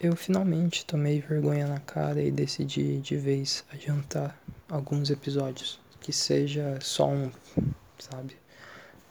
eu 0.00 0.14
finalmente 0.16 0.84
tomei 0.84 1.20
vergonha 1.20 1.66
na 1.66 1.80
cara 1.80 2.22
e 2.22 2.30
decidi 2.30 2.98
de 2.98 3.16
vez 3.16 3.64
adiantar 3.72 4.38
alguns 4.68 5.10
episódios, 5.10 5.80
que 6.00 6.12
seja 6.12 6.78
só 6.80 7.08
um, 7.08 7.30
sabe? 7.98 8.36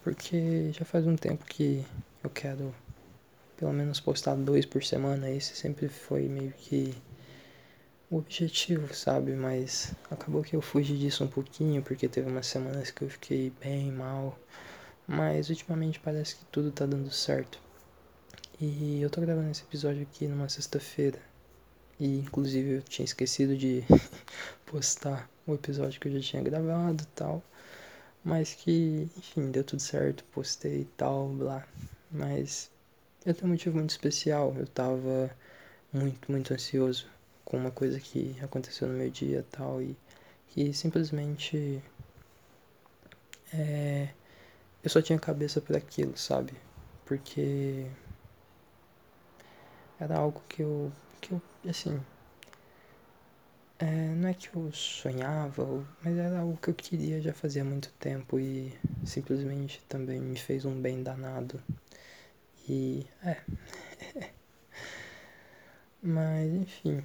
Porque 0.03 0.71
já 0.71 0.85
faz 0.85 1.07
um 1.07 1.15
tempo 1.15 1.45
que 1.45 1.85
eu 2.23 2.29
quero 2.29 2.73
pelo 3.57 3.71
menos 3.71 3.99
postar 3.99 4.35
dois 4.35 4.65
por 4.65 4.83
semana, 4.83 5.29
esse 5.29 5.55
sempre 5.55 5.87
foi 5.87 6.27
meio 6.27 6.51
que 6.51 6.93
o 8.09 8.17
objetivo, 8.17 8.93
sabe? 8.93 9.31
Mas 9.31 9.93
acabou 10.11 10.43
que 10.43 10.55
eu 10.55 10.61
fugi 10.61 10.97
disso 10.97 11.23
um 11.23 11.27
pouquinho, 11.27 11.81
porque 11.81 12.07
teve 12.07 12.29
umas 12.29 12.45
semanas 12.45 12.91
que 12.91 13.03
eu 13.03 13.09
fiquei 13.09 13.51
bem 13.61 13.91
mal. 13.91 14.37
Mas 15.07 15.49
ultimamente 15.49 15.99
parece 15.99 16.35
que 16.35 16.45
tudo 16.45 16.71
tá 16.71 16.85
dando 16.85 17.09
certo. 17.09 17.59
E 18.65 19.01
eu 19.01 19.09
tô 19.09 19.19
gravando 19.19 19.51
esse 19.51 19.61
episódio 19.61 20.03
aqui 20.03 20.25
numa 20.25 20.47
sexta-feira. 20.47 21.19
E 21.99 22.19
inclusive 22.19 22.75
eu 22.75 22.81
tinha 22.81 23.03
esquecido 23.03 23.57
de 23.57 23.83
postar 24.65 25.29
o 25.45 25.53
episódio 25.53 25.99
que 25.99 26.07
eu 26.07 26.13
já 26.13 26.21
tinha 26.21 26.41
gravado 26.41 27.05
tal. 27.13 27.43
Mas 28.23 28.53
que, 28.53 29.09
enfim, 29.17 29.51
deu 29.51 29.65
tudo 29.65 29.81
certo, 29.81 30.23
postei 30.31 30.83
e 30.83 30.85
tal, 30.95 31.27
blá. 31.27 31.67
Mas 32.09 32.71
eu 33.25 33.33
tenho 33.33 33.47
um 33.47 33.51
motivo 33.51 33.75
muito 33.75 33.89
especial. 33.89 34.55
Eu 34.57 34.65
tava 34.65 35.29
muito, 35.91 36.31
muito 36.31 36.53
ansioso 36.53 37.05
com 37.43 37.57
uma 37.57 37.71
coisa 37.71 37.99
que 37.99 38.33
aconteceu 38.41 38.87
no 38.87 38.93
meu 38.93 39.09
dia 39.09 39.45
tal. 39.51 39.81
E 39.81 39.93
que 40.47 40.73
simplesmente. 40.73 41.83
É, 43.53 44.07
eu 44.81 44.89
só 44.89 45.01
tinha 45.01 45.19
cabeça 45.19 45.59
para 45.59 45.77
aquilo, 45.77 46.17
sabe? 46.17 46.53
Porque 47.05 47.85
era 50.03 50.17
algo 50.17 50.41
que 50.49 50.61
eu, 50.61 50.91
que 51.21 51.31
eu 51.31 51.41
assim, 51.69 51.99
é, 53.79 53.85
não 54.15 54.29
é 54.29 54.33
que 54.33 54.53
eu 54.55 54.71
sonhava, 54.73 55.65
mas 56.03 56.17
era 56.17 56.39
algo 56.39 56.57
que 56.57 56.69
eu 56.69 56.73
queria 56.73 57.21
já 57.21 57.33
fazia 57.33 57.63
muito 57.63 57.91
tempo 57.99 58.39
e 58.39 58.73
simplesmente 59.05 59.81
também 59.87 60.19
me 60.19 60.37
fez 60.37 60.65
um 60.65 60.79
bem 60.79 61.01
danado. 61.01 61.61
E 62.67 63.05
é. 63.23 63.41
mas 66.01 66.53
enfim. 66.53 67.03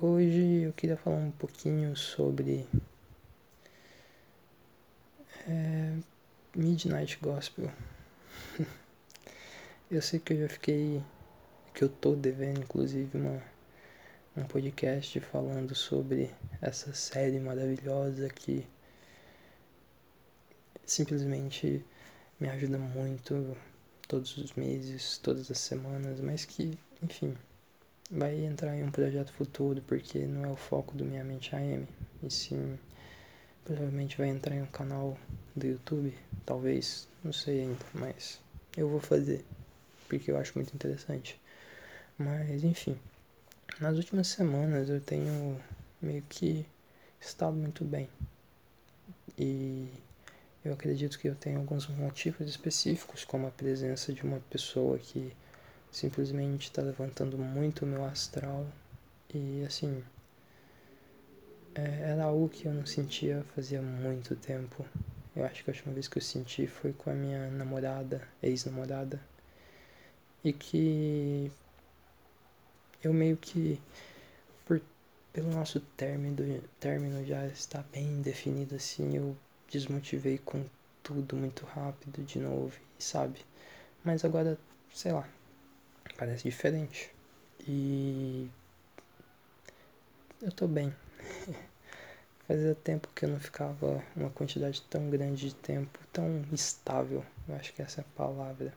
Hoje 0.00 0.62
eu 0.62 0.72
queria 0.72 0.96
falar 0.96 1.16
um 1.16 1.30
pouquinho 1.32 1.96
sobre 1.96 2.66
é, 5.48 5.96
Midnight 6.54 7.18
Gospel. 7.20 7.70
eu 9.90 10.02
sei 10.02 10.20
que 10.20 10.32
eu 10.34 10.40
já 10.40 10.48
fiquei 10.48 11.02
que 11.76 11.84
eu 11.84 11.90
tô 11.90 12.16
devendo, 12.16 12.62
inclusive, 12.62 13.18
uma, 13.18 13.42
um 14.34 14.44
podcast 14.44 15.20
falando 15.20 15.74
sobre 15.74 16.30
essa 16.58 16.94
série 16.94 17.38
maravilhosa 17.38 18.30
que 18.30 18.66
simplesmente 20.86 21.84
me 22.40 22.48
ajuda 22.48 22.78
muito 22.78 23.54
todos 24.08 24.38
os 24.38 24.54
meses, 24.54 25.18
todas 25.18 25.50
as 25.50 25.58
semanas, 25.58 26.18
mas 26.18 26.46
que, 26.46 26.78
enfim, 27.02 27.36
vai 28.10 28.42
entrar 28.42 28.74
em 28.74 28.82
um 28.82 28.90
projeto 28.90 29.30
futuro, 29.34 29.82
porque 29.82 30.20
não 30.20 30.46
é 30.46 30.48
o 30.48 30.56
foco 30.56 30.96
do 30.96 31.04
Minha 31.04 31.24
Mente 31.24 31.54
AM, 31.54 31.86
e 32.22 32.30
sim, 32.30 32.78
provavelmente 33.66 34.16
vai 34.16 34.28
entrar 34.28 34.56
em 34.56 34.62
um 34.62 34.66
canal 34.66 35.18
do 35.54 35.66
YouTube, 35.66 36.16
talvez, 36.46 37.06
não 37.22 37.34
sei 37.34 37.60
ainda, 37.60 37.84
mas 37.92 38.40
eu 38.74 38.88
vou 38.88 39.00
fazer, 39.00 39.44
porque 40.08 40.30
eu 40.30 40.38
acho 40.38 40.54
muito 40.56 40.74
interessante. 40.74 41.38
Mas 42.18 42.64
enfim, 42.64 42.98
nas 43.78 43.96
últimas 43.96 44.28
semanas 44.28 44.88
eu 44.88 45.00
tenho 45.00 45.60
meio 46.00 46.22
que 46.22 46.66
estado 47.20 47.54
muito 47.54 47.84
bem. 47.84 48.08
E 49.38 49.90
eu 50.64 50.72
acredito 50.72 51.18
que 51.18 51.28
eu 51.28 51.34
tenho 51.34 51.58
alguns 51.58 51.86
motivos 51.88 52.48
específicos, 52.48 53.24
como 53.24 53.46
a 53.46 53.50
presença 53.50 54.12
de 54.12 54.22
uma 54.22 54.40
pessoa 54.50 54.98
que 54.98 55.32
simplesmente 55.92 56.64
está 56.64 56.82
levantando 56.82 57.36
muito 57.36 57.84
o 57.84 57.88
meu 57.88 58.04
astral. 58.04 58.66
E 59.34 59.62
assim, 59.66 60.02
é, 61.74 62.12
era 62.12 62.24
algo 62.24 62.48
que 62.48 62.66
eu 62.66 62.72
não 62.72 62.86
sentia 62.86 63.44
fazia 63.54 63.82
muito 63.82 64.34
tempo. 64.36 64.86
Eu 65.34 65.44
acho 65.44 65.62
que 65.62 65.70
a 65.70 65.72
última 65.74 65.92
vez 65.92 66.08
que 66.08 66.16
eu 66.16 66.22
senti 66.22 66.66
foi 66.66 66.94
com 66.94 67.10
a 67.10 67.14
minha 67.14 67.50
namorada, 67.50 68.26
ex-namorada. 68.42 69.20
E 70.42 70.52
que 70.52 71.52
eu 73.02 73.12
meio 73.12 73.36
que 73.36 73.80
por, 74.64 74.80
pelo 75.32 75.50
nosso 75.50 75.80
término, 75.80 76.36
término 76.80 77.24
já 77.24 77.46
está 77.46 77.84
bem 77.92 78.20
definido 78.22 78.74
assim, 78.74 79.16
eu 79.16 79.36
desmotivei 79.70 80.38
com 80.38 80.64
tudo 81.02 81.36
muito 81.36 81.64
rápido 81.66 82.22
de 82.24 82.38
novo, 82.38 82.72
sabe? 82.98 83.44
Mas 84.04 84.24
agora, 84.24 84.58
sei 84.92 85.12
lá, 85.12 85.28
parece 86.16 86.44
diferente. 86.44 87.10
E 87.66 88.48
eu 90.42 90.52
tô 90.52 90.66
bem. 90.66 90.94
Fazia 92.46 92.74
tempo 92.76 93.08
que 93.14 93.24
eu 93.24 93.28
não 93.28 93.40
ficava 93.40 94.02
uma 94.14 94.30
quantidade 94.30 94.80
tão 94.82 95.10
grande 95.10 95.48
de 95.48 95.54
tempo, 95.54 95.98
tão 96.12 96.44
estável, 96.52 97.24
eu 97.48 97.56
acho 97.56 97.72
que 97.72 97.82
essa 97.82 98.00
é 98.00 98.04
a 98.04 98.16
palavra 98.16 98.72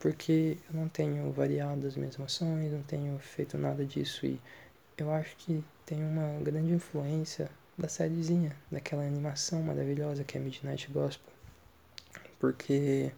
porque 0.00 0.56
eu 0.68 0.80
não 0.80 0.88
tenho 0.88 1.30
variado 1.30 1.86
as 1.86 1.94
minhas 1.94 2.18
emoções, 2.18 2.72
não 2.72 2.82
tenho 2.82 3.16
feito 3.18 3.56
nada 3.58 3.84
disso 3.84 4.26
e 4.26 4.40
eu 4.96 5.12
acho 5.12 5.36
que 5.36 5.62
tem 5.86 6.02
uma 6.02 6.40
grande 6.42 6.72
influência 6.72 7.50
da 7.76 7.86
sériezinha, 7.86 8.56
daquela 8.70 9.02
animação 9.02 9.62
maravilhosa 9.62 10.24
que 10.24 10.38
é 10.38 10.40
Midnight 10.40 10.90
Gospel, 10.90 11.32
porque 12.38 13.12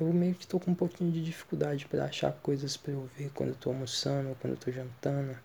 eu 0.00 0.12
meio 0.12 0.34
que 0.34 0.46
tô 0.46 0.60
com 0.60 0.70
um 0.70 0.74
pouquinho 0.74 1.10
de 1.10 1.22
dificuldade 1.22 1.86
para 1.86 2.04
achar 2.04 2.32
coisas 2.34 2.76
para 2.76 2.92
eu 2.92 3.08
ver 3.16 3.30
quando 3.34 3.50
eu 3.50 3.56
tô 3.56 3.70
almoçando, 3.70 4.36
quando 4.40 4.54
eu 4.54 4.58
tô 4.58 4.70
jantando, 4.70 5.36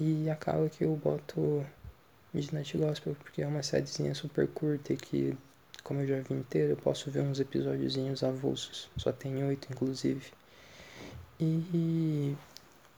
e 0.00 0.28
acaba 0.30 0.68
que 0.70 0.84
eu 0.84 0.96
boto 0.96 1.64
Midnight 2.32 2.76
Gospel 2.78 3.14
porque 3.14 3.42
é 3.42 3.46
uma 3.46 3.62
sériezinha 3.62 4.14
super 4.14 4.48
curta 4.48 4.94
e 4.94 4.96
que 4.96 5.36
como 5.86 6.00
eu 6.00 6.06
já 6.08 6.20
vi 6.20 6.34
inteiro, 6.34 6.72
eu 6.72 6.76
posso 6.76 7.08
ver 7.12 7.20
uns 7.20 7.38
episódiozinhos 7.38 8.24
avulsos. 8.24 8.90
Só 8.96 9.12
tem 9.12 9.44
oito, 9.44 9.68
inclusive. 9.70 10.32
E 11.38 12.36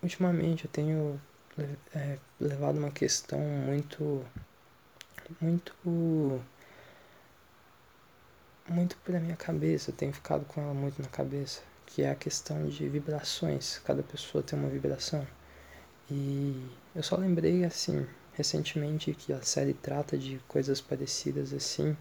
ultimamente 0.02 0.64
eu 0.64 0.70
tenho 0.70 1.20
é, 1.94 2.18
levado 2.40 2.78
uma 2.78 2.90
questão 2.90 3.40
muito. 3.40 4.24
Muito. 5.38 6.42
Muito 8.66 8.96
pra 9.04 9.20
minha 9.20 9.36
cabeça. 9.36 9.90
Eu 9.90 9.94
tenho 9.94 10.14
ficado 10.14 10.46
com 10.46 10.62
ela 10.62 10.72
muito 10.72 11.02
na 11.02 11.08
cabeça. 11.08 11.60
Que 11.84 12.04
é 12.04 12.10
a 12.10 12.14
questão 12.14 12.66
de 12.66 12.88
vibrações. 12.88 13.82
Cada 13.84 14.02
pessoa 14.02 14.42
tem 14.42 14.58
uma 14.58 14.70
vibração. 14.70 15.26
E 16.10 16.70
eu 16.94 17.02
só 17.02 17.16
lembrei 17.16 17.66
assim, 17.66 18.06
recentemente, 18.32 19.12
que 19.12 19.30
a 19.30 19.42
série 19.42 19.74
trata 19.74 20.16
de 20.16 20.38
coisas 20.48 20.80
parecidas 20.80 21.52
assim 21.52 21.94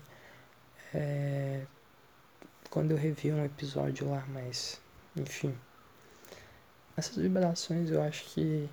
é, 0.93 1.65
quando 2.69 2.91
eu 2.91 2.97
revi 2.97 3.31
um 3.31 3.43
episódio 3.43 4.09
lá, 4.09 4.25
mas 4.27 4.79
enfim. 5.15 5.55
Essas 6.95 7.17
vibrações 7.17 7.89
eu 7.91 8.01
acho 8.01 8.25
que 8.25 8.69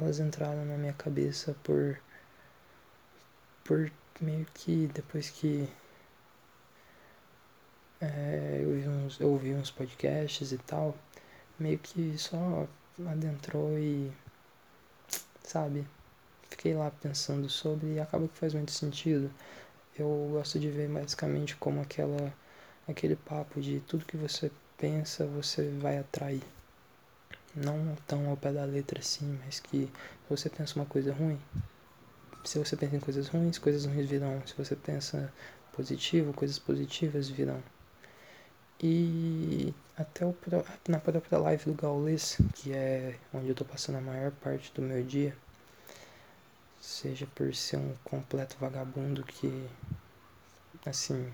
elas 0.00 0.18
entraram 0.18 0.64
na 0.64 0.76
minha 0.76 0.92
cabeça 0.92 1.54
por 1.62 1.98
por 3.64 3.90
meio 4.20 4.46
que 4.54 4.88
depois 4.94 5.30
que 5.30 5.68
é, 8.00 8.60
eu, 8.62 8.72
vi 8.72 8.88
uns, 8.88 9.20
eu 9.20 9.28
ouvi 9.30 9.54
uns 9.54 9.70
podcasts 9.70 10.50
e 10.52 10.58
tal, 10.58 10.96
meio 11.58 11.78
que 11.78 12.16
só 12.18 12.66
adentrou 13.08 13.78
e 13.78 14.12
sabe, 15.44 15.86
fiquei 16.50 16.74
lá 16.74 16.90
pensando 16.90 17.48
sobre 17.48 17.94
e 17.94 18.00
acaba 18.00 18.26
que 18.28 18.36
faz 18.36 18.54
muito 18.54 18.72
sentido 18.72 19.30
eu 19.98 20.28
gosto 20.32 20.58
de 20.58 20.70
ver 20.70 20.88
basicamente 20.88 21.56
como 21.56 21.80
aquela 21.80 22.32
aquele 22.88 23.16
papo 23.16 23.60
de 23.60 23.80
tudo 23.80 24.04
que 24.04 24.16
você 24.16 24.50
pensa 24.78 25.26
você 25.26 25.70
vai 25.80 25.98
atrair. 25.98 26.42
Não 27.54 27.96
tão 28.06 28.28
ao 28.30 28.36
pé 28.36 28.52
da 28.52 28.64
letra 28.64 29.00
assim, 29.00 29.38
mas 29.44 29.60
que 29.60 29.86
se 29.86 30.30
você 30.30 30.48
pensa 30.48 30.76
uma 30.76 30.86
coisa 30.86 31.12
ruim, 31.12 31.38
se 32.44 32.58
você 32.58 32.76
pensa 32.76 32.96
em 32.96 33.00
coisas 33.00 33.28
ruins, 33.28 33.58
coisas 33.58 33.84
ruins 33.84 34.08
virão. 34.08 34.42
Se 34.46 34.54
você 34.54 34.74
pensa 34.74 35.32
positivo, 35.72 36.32
coisas 36.32 36.58
positivas 36.58 37.28
virão. 37.28 37.62
E 38.82 39.72
até 39.96 40.26
o, 40.26 40.34
na 40.88 40.98
própria 40.98 41.38
live 41.38 41.64
do 41.66 41.74
Gaules, 41.74 42.38
que 42.56 42.72
é 42.72 43.16
onde 43.32 43.48
eu 43.48 43.54
tô 43.54 43.64
passando 43.64 43.98
a 43.98 44.00
maior 44.00 44.32
parte 44.32 44.72
do 44.74 44.82
meu 44.82 45.02
dia, 45.04 45.36
seja 47.02 47.26
por 47.34 47.52
ser 47.52 47.78
um 47.78 47.96
completo 48.04 48.56
vagabundo 48.60 49.24
que, 49.24 49.68
assim, 50.86 51.32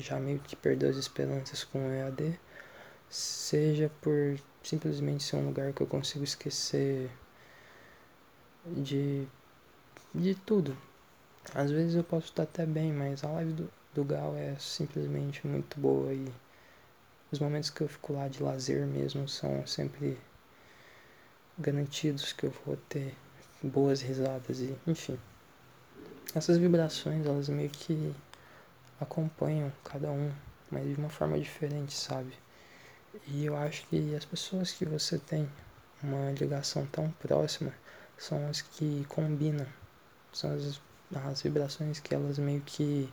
já 0.00 0.18
meio 0.18 0.40
que 0.40 0.56
perdeu 0.56 0.90
as 0.90 0.96
esperanças 0.96 1.62
com 1.62 1.78
o 1.78 1.92
EAD, 1.92 2.38
seja 3.08 3.88
por 4.00 4.36
simplesmente 4.64 5.22
ser 5.22 5.36
um 5.36 5.46
lugar 5.46 5.72
que 5.72 5.80
eu 5.80 5.86
consigo 5.86 6.24
esquecer 6.24 7.08
de, 8.66 9.28
de 10.12 10.34
tudo. 10.34 10.76
Às 11.54 11.70
vezes 11.70 11.94
eu 11.94 12.02
posso 12.02 12.26
estar 12.26 12.42
até 12.42 12.66
bem, 12.66 12.92
mas 12.92 13.22
a 13.22 13.28
live 13.28 13.52
do, 13.52 13.70
do 13.94 14.04
Gal 14.04 14.34
é 14.36 14.56
simplesmente 14.58 15.46
muito 15.46 15.78
boa 15.78 16.12
e 16.12 16.26
os 17.30 17.38
momentos 17.38 17.70
que 17.70 17.80
eu 17.80 17.88
fico 17.88 18.12
lá 18.12 18.26
de 18.26 18.42
lazer 18.42 18.84
mesmo 18.86 19.28
são 19.28 19.64
sempre 19.68 20.18
garantidos 21.56 22.32
que 22.32 22.44
eu 22.44 22.52
vou 22.66 22.76
ter 22.88 23.14
boas 23.62 24.00
risadas 24.00 24.60
e 24.60 24.76
enfim. 24.86 25.18
Essas 26.34 26.58
vibrações 26.58 27.26
elas 27.26 27.48
meio 27.48 27.70
que 27.70 28.14
acompanham 29.00 29.72
cada 29.84 30.10
um, 30.10 30.30
mas 30.70 30.86
de 30.86 30.94
uma 30.94 31.08
forma 31.08 31.38
diferente, 31.38 31.94
sabe? 31.94 32.32
E 33.26 33.44
eu 33.44 33.56
acho 33.56 33.86
que 33.88 34.14
as 34.14 34.24
pessoas 34.24 34.72
que 34.72 34.84
você 34.84 35.18
tem 35.18 35.48
uma 36.02 36.30
ligação 36.32 36.86
tão 36.86 37.10
próxima 37.12 37.72
são 38.16 38.46
as 38.48 38.60
que 38.60 39.04
combinam, 39.08 39.66
são 40.32 40.54
as, 40.54 40.80
as 41.14 41.42
vibrações 41.42 42.00
que 42.00 42.14
elas 42.14 42.38
meio 42.38 42.60
que 42.60 43.12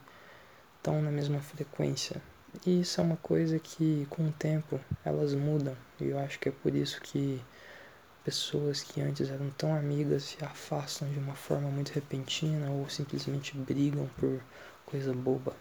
estão 0.78 1.02
na 1.02 1.12
mesma 1.12 1.40
frequência. 1.40 2.22
E 2.66 2.82
isso 2.82 3.02
é 3.02 3.04
uma 3.04 3.18
coisa 3.18 3.60
que 3.60 4.06
com 4.10 4.28
o 4.28 4.32
tempo 4.32 4.80
elas 5.04 5.34
mudam. 5.34 5.76
E 6.00 6.06
eu 6.10 6.20
acho 6.20 6.40
que 6.40 6.50
é 6.50 6.52
por 6.52 6.76
isso 6.76 7.02
que 7.02 7.42
pessoas 8.26 8.82
que 8.82 9.00
antes 9.00 9.30
eram 9.30 9.52
tão 9.52 9.76
amigas 9.76 10.24
se 10.24 10.44
afastam 10.44 11.08
de 11.12 11.20
uma 11.20 11.36
forma 11.36 11.70
muito 11.70 11.92
repentina 11.94 12.72
ou 12.72 12.90
simplesmente 12.90 13.56
brigam 13.56 14.10
por 14.20 14.42
coisa 14.84 15.14
boba. 15.14 15.56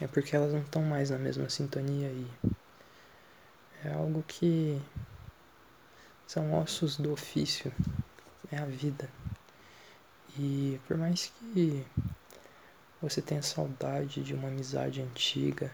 É 0.00 0.06
porque 0.06 0.36
elas 0.36 0.52
não 0.52 0.60
estão 0.60 0.82
mais 0.82 1.10
na 1.10 1.18
mesma 1.18 1.50
sintonia 1.50 2.08
e 2.08 2.26
é 3.84 3.92
algo 3.92 4.24
que 4.26 4.80
são 6.26 6.54
ossos 6.54 6.96
do 6.96 7.12
ofício, 7.12 7.72
é 8.52 8.58
a 8.58 8.64
vida. 8.64 9.10
E 10.38 10.80
por 10.86 10.96
mais 10.96 11.32
que 11.52 11.84
você 13.02 13.20
tenha 13.20 13.42
saudade 13.42 14.22
de 14.22 14.32
uma 14.32 14.48
amizade 14.48 15.02
antiga, 15.02 15.72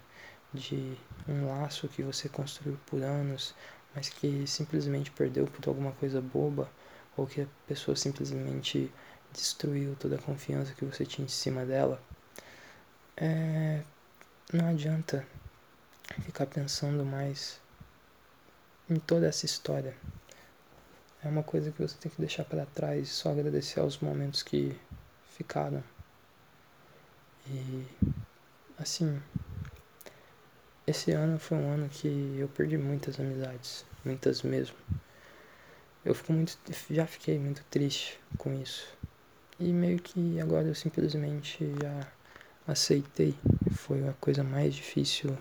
de 0.52 0.96
um 1.28 1.46
laço 1.48 1.88
que 1.88 2.02
você 2.02 2.28
construiu 2.28 2.78
por 2.86 3.02
anos, 3.02 3.54
mas 3.94 4.08
que 4.08 4.46
simplesmente 4.46 5.10
perdeu 5.10 5.46
por 5.46 5.68
alguma 5.68 5.92
coisa 5.92 6.20
boba, 6.20 6.70
ou 7.16 7.26
que 7.26 7.42
a 7.42 7.46
pessoa 7.66 7.96
simplesmente 7.96 8.92
destruiu 9.32 9.96
toda 9.98 10.16
a 10.16 10.22
confiança 10.22 10.74
que 10.74 10.84
você 10.84 11.04
tinha 11.04 11.24
em 11.24 11.28
cima 11.28 11.64
dela, 11.64 12.00
é, 13.16 13.82
não 14.52 14.68
adianta 14.68 15.26
ficar 16.22 16.46
pensando 16.46 17.04
mais 17.04 17.60
em 18.88 18.96
toda 18.96 19.26
essa 19.26 19.46
história. 19.46 19.94
É 21.22 21.28
uma 21.28 21.42
coisa 21.42 21.70
que 21.70 21.82
você 21.82 21.96
tem 21.98 22.10
que 22.10 22.20
deixar 22.20 22.44
para 22.44 22.66
trás 22.66 23.08
e 23.08 23.10
só 23.10 23.30
agradecer 23.30 23.78
aos 23.78 23.98
momentos 23.98 24.42
que 24.42 24.76
ficaram. 25.36 25.84
E 27.46 27.86
assim, 28.78 29.22
esse 30.90 31.12
ano 31.12 31.38
foi 31.38 31.56
um 31.56 31.72
ano 31.72 31.88
que 31.88 32.36
eu 32.38 32.48
perdi 32.48 32.76
muitas 32.76 33.18
amizades, 33.18 33.84
muitas 34.04 34.42
mesmo. 34.42 34.76
Eu 36.04 36.14
fico 36.14 36.32
muito, 36.32 36.58
já 36.90 37.06
fiquei 37.06 37.38
muito 37.38 37.64
triste 37.70 38.18
com 38.36 38.52
isso. 38.54 38.86
E 39.58 39.72
meio 39.72 39.98
que 39.98 40.40
agora 40.40 40.66
eu 40.66 40.74
simplesmente 40.74 41.72
já 41.82 42.06
aceitei. 42.66 43.34
Foi 43.72 44.06
a 44.08 44.12
coisa 44.14 44.42
mais 44.42 44.74
difícil 44.74 45.36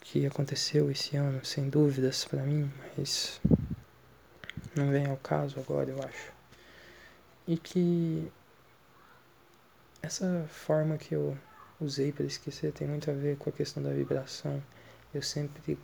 que 0.00 0.26
aconteceu 0.26 0.90
esse 0.90 1.16
ano, 1.16 1.44
sem 1.44 1.68
dúvidas 1.68 2.24
para 2.24 2.42
mim, 2.42 2.70
mas 2.96 3.40
não 4.74 4.90
vem 4.90 5.06
ao 5.06 5.16
caso 5.16 5.58
agora, 5.60 5.90
eu 5.90 6.02
acho. 6.02 6.32
E 7.46 7.56
que 7.56 8.30
essa 10.02 10.46
forma 10.48 10.98
que 10.98 11.14
eu 11.14 11.36
usei 11.84 12.12
para 12.12 12.24
esquecer 12.24 12.72
tem 12.72 12.88
muito 12.88 13.10
a 13.10 13.14
ver 13.14 13.36
com 13.36 13.50
a 13.50 13.52
questão 13.52 13.82
da 13.82 13.90
vibração. 13.90 14.62
Eu 15.12 15.22
sempre, 15.22 15.78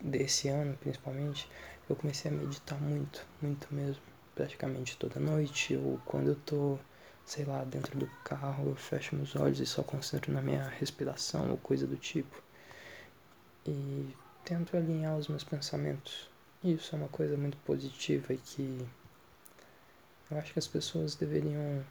desse 0.00 0.48
ano 0.48 0.76
principalmente, 0.78 1.48
eu 1.88 1.96
comecei 1.96 2.30
a 2.30 2.34
meditar 2.34 2.80
muito, 2.80 3.26
muito 3.40 3.72
mesmo. 3.74 4.02
Praticamente 4.34 4.96
toda 4.96 5.20
noite, 5.20 5.76
ou 5.76 6.00
quando 6.06 6.28
eu 6.28 6.36
tô, 6.36 6.78
sei 7.26 7.44
lá, 7.44 7.64
dentro 7.64 7.98
do 7.98 8.06
carro, 8.24 8.70
eu 8.70 8.76
fecho 8.76 9.14
meus 9.14 9.36
olhos 9.36 9.60
e 9.60 9.66
só 9.66 9.82
concentro 9.82 10.32
na 10.32 10.40
minha 10.40 10.68
respiração 10.68 11.50
ou 11.50 11.58
coisa 11.58 11.86
do 11.86 11.96
tipo. 11.96 12.42
E 13.66 14.08
tento 14.44 14.76
alinhar 14.76 15.16
os 15.16 15.28
meus 15.28 15.44
pensamentos. 15.44 16.30
Isso 16.64 16.94
é 16.94 16.98
uma 16.98 17.08
coisa 17.08 17.36
muito 17.36 17.56
positiva 17.58 18.32
e 18.32 18.38
que 18.38 18.86
eu 20.30 20.38
acho 20.38 20.52
que 20.52 20.58
as 20.58 20.66
pessoas 20.66 21.14
deveriam 21.14 21.84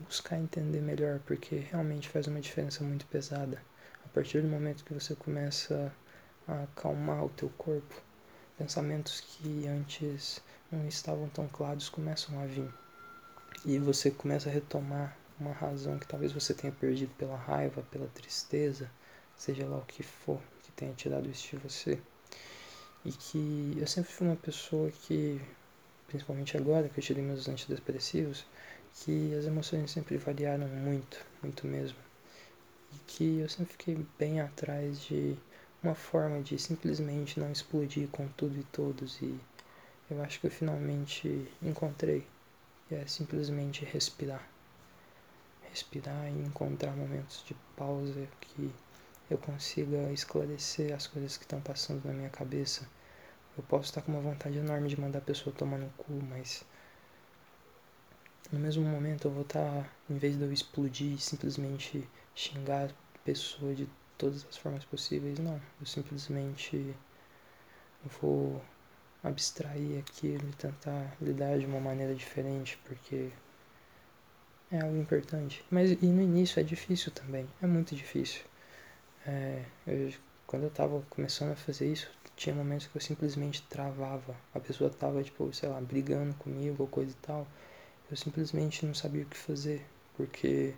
buscar 0.00 0.38
entender 0.38 0.80
melhor, 0.80 1.20
porque 1.26 1.56
realmente 1.56 2.08
faz 2.08 2.26
uma 2.26 2.40
diferença 2.40 2.82
muito 2.82 3.06
pesada. 3.06 3.62
A 4.04 4.08
partir 4.08 4.42
do 4.42 4.48
momento 4.48 4.84
que 4.84 4.94
você 4.94 5.14
começa 5.14 5.92
a 6.48 6.64
acalmar 6.64 7.24
o 7.24 7.28
teu 7.30 7.48
corpo, 7.50 7.94
pensamentos 8.58 9.20
que 9.20 9.66
antes 9.66 10.42
não 10.70 10.86
estavam 10.86 11.28
tão 11.28 11.46
claros 11.48 11.88
começam 11.88 12.40
a 12.40 12.46
vir. 12.46 12.72
E 13.64 13.78
você 13.78 14.10
começa 14.10 14.48
a 14.48 14.52
retomar 14.52 15.16
uma 15.38 15.52
razão 15.52 15.98
que 15.98 16.06
talvez 16.06 16.32
você 16.32 16.52
tenha 16.52 16.72
perdido 16.72 17.12
pela 17.16 17.36
raiva, 17.36 17.82
pela 17.90 18.06
tristeza, 18.08 18.90
seja 19.36 19.66
lá 19.66 19.78
o 19.78 19.86
que 19.86 20.02
for 20.02 20.40
que 20.62 20.72
tenha 20.72 20.92
tirado 20.92 21.28
isso 21.28 21.48
de 21.48 21.56
você. 21.56 22.00
E 23.04 23.12
que 23.12 23.76
eu 23.78 23.86
sempre 23.86 24.12
fui 24.12 24.26
uma 24.26 24.36
pessoa 24.36 24.90
que, 24.90 25.40
principalmente 26.06 26.56
agora 26.56 26.88
que 26.88 26.98
eu 26.98 27.04
tirei 27.04 27.22
meus 27.22 27.48
antidepressivos, 27.48 28.46
que 28.94 29.34
as 29.34 29.44
emoções 29.44 29.90
sempre 29.90 30.16
variaram 30.16 30.68
muito, 30.68 31.24
muito 31.42 31.66
mesmo. 31.66 31.98
E 32.92 32.98
que 33.06 33.38
eu 33.38 33.48
sempre 33.48 33.72
fiquei 33.72 34.06
bem 34.18 34.40
atrás 34.40 35.00
de 35.02 35.36
uma 35.82 35.94
forma 35.94 36.42
de 36.42 36.58
simplesmente 36.58 37.40
não 37.40 37.50
explodir 37.50 38.08
com 38.08 38.28
tudo 38.28 38.58
e 38.58 38.64
todos. 38.64 39.20
E 39.22 39.38
eu 40.10 40.22
acho 40.22 40.40
que 40.40 40.46
eu 40.46 40.50
finalmente 40.50 41.48
encontrei. 41.62 42.26
E 42.90 42.94
é 42.94 43.06
simplesmente 43.06 43.84
respirar. 43.84 44.46
Respirar 45.70 46.26
e 46.28 46.46
encontrar 46.46 46.96
momentos 46.96 47.44
de 47.46 47.54
pausa 47.76 48.26
que 48.40 48.70
eu 49.30 49.38
consiga 49.38 50.12
esclarecer 50.12 50.92
as 50.92 51.06
coisas 51.06 51.36
que 51.36 51.44
estão 51.44 51.60
passando 51.60 52.04
na 52.04 52.12
minha 52.12 52.30
cabeça. 52.30 52.86
Eu 53.56 53.62
posso 53.64 53.84
estar 53.84 54.02
com 54.02 54.10
uma 54.12 54.20
vontade 54.20 54.58
enorme 54.58 54.88
de 54.88 55.00
mandar 55.00 55.20
a 55.20 55.22
pessoa 55.22 55.54
tomar 55.54 55.78
no 55.78 55.88
cu, 55.90 56.12
mas 56.28 56.64
no 58.52 58.58
mesmo 58.58 58.84
momento 58.84 59.28
eu 59.28 59.32
vou 59.32 59.42
estar, 59.42 59.60
tá, 59.60 59.90
em 60.08 60.18
vez 60.18 60.36
de 60.36 60.42
eu 60.44 60.52
explodir 60.52 61.14
e 61.14 61.18
simplesmente 61.18 62.08
xingar 62.34 62.90
a 62.90 63.18
pessoa 63.24 63.74
de 63.74 63.88
todas 64.18 64.44
as 64.48 64.56
formas 64.56 64.84
possíveis, 64.84 65.38
não. 65.38 65.60
Eu 65.80 65.86
simplesmente 65.86 66.94
vou 68.20 68.62
abstrair 69.22 69.98
aquilo 70.00 70.48
e 70.48 70.52
tentar 70.52 71.16
lidar 71.20 71.58
de 71.58 71.66
uma 71.66 71.80
maneira 71.80 72.14
diferente, 72.14 72.78
porque 72.84 73.30
é 74.70 74.80
algo 74.80 74.96
importante. 74.96 75.64
Mas 75.70 75.90
e 75.90 76.06
no 76.06 76.22
início 76.22 76.60
é 76.60 76.62
difícil 76.62 77.12
também, 77.12 77.46
é 77.62 77.66
muito 77.66 77.94
difícil. 77.94 78.42
É, 79.26 79.64
eu, 79.86 80.12
quando 80.46 80.64
eu 80.64 80.70
tava 80.70 81.02
começando 81.10 81.52
a 81.52 81.56
fazer 81.56 81.90
isso, 81.92 82.10
tinha 82.36 82.54
momentos 82.54 82.86
que 82.86 82.96
eu 82.96 83.00
simplesmente 83.00 83.62
travava. 83.62 84.34
A 84.54 84.60
pessoa 84.60 84.90
tava, 84.90 85.22
tipo, 85.22 85.52
sei 85.52 85.68
lá, 85.68 85.80
brigando 85.80 86.34
comigo 86.36 86.82
ou 86.82 86.88
coisa 86.88 87.12
e 87.12 87.26
tal. 87.26 87.46
Eu 88.10 88.16
simplesmente 88.16 88.84
não 88.84 88.92
sabia 88.92 89.22
o 89.22 89.26
que 89.26 89.36
fazer, 89.36 89.86
porque 90.16 90.74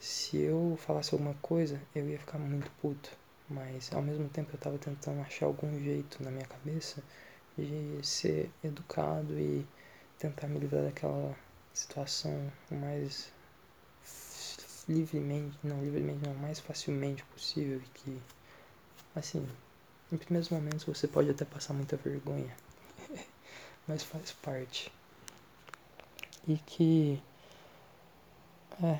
se 0.00 0.38
eu 0.38 0.74
falasse 0.80 1.14
alguma 1.14 1.34
coisa, 1.34 1.78
eu 1.94 2.08
ia 2.08 2.18
ficar 2.18 2.38
muito 2.38 2.70
puto. 2.80 3.10
Mas 3.48 3.92
ao 3.92 4.00
mesmo 4.00 4.26
tempo 4.30 4.50
eu 4.52 4.56
estava 4.56 4.78
tentando 4.78 5.20
achar 5.20 5.44
algum 5.44 5.78
jeito 5.78 6.22
na 6.22 6.30
minha 6.30 6.46
cabeça 6.46 7.02
de 7.58 7.98
ser 8.02 8.50
educado 8.62 9.38
e 9.38 9.66
tentar 10.18 10.46
me 10.48 10.58
livrar 10.58 10.84
daquela 10.84 11.36
situação 11.74 12.50
o 12.70 12.74
mais 12.74 13.30
livremente, 14.88 15.58
não 15.62 15.82
livremente, 15.82 16.26
não, 16.26 16.34
mais 16.34 16.58
facilmente 16.58 17.22
possível 17.26 17.78
e 17.78 17.98
que, 17.98 18.22
assim, 19.14 19.46
em 20.10 20.16
primeiros 20.16 20.48
momentos 20.48 20.84
você 20.84 21.06
pode 21.06 21.28
até 21.28 21.44
passar 21.44 21.74
muita 21.74 21.96
vergonha, 21.96 22.54
mas 23.86 24.02
faz 24.02 24.32
parte 24.32 24.90
e 26.46 26.56
que 26.58 27.22
é, 28.82 28.98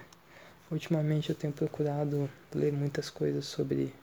ultimamente 0.70 1.30
eu 1.30 1.36
tenho 1.36 1.52
procurado 1.52 2.28
ler 2.54 2.72
muitas 2.72 3.10
coisas 3.10 3.44
sobre 3.46 3.94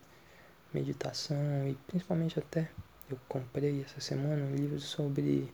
meditação 0.74 1.38
e 1.68 1.76
principalmente 1.88 2.40
até 2.40 2.70
eu 3.10 3.18
comprei 3.28 3.82
essa 3.82 4.00
semana 4.00 4.44
um 4.44 4.56
livro 4.56 4.80
sobre 4.80 5.52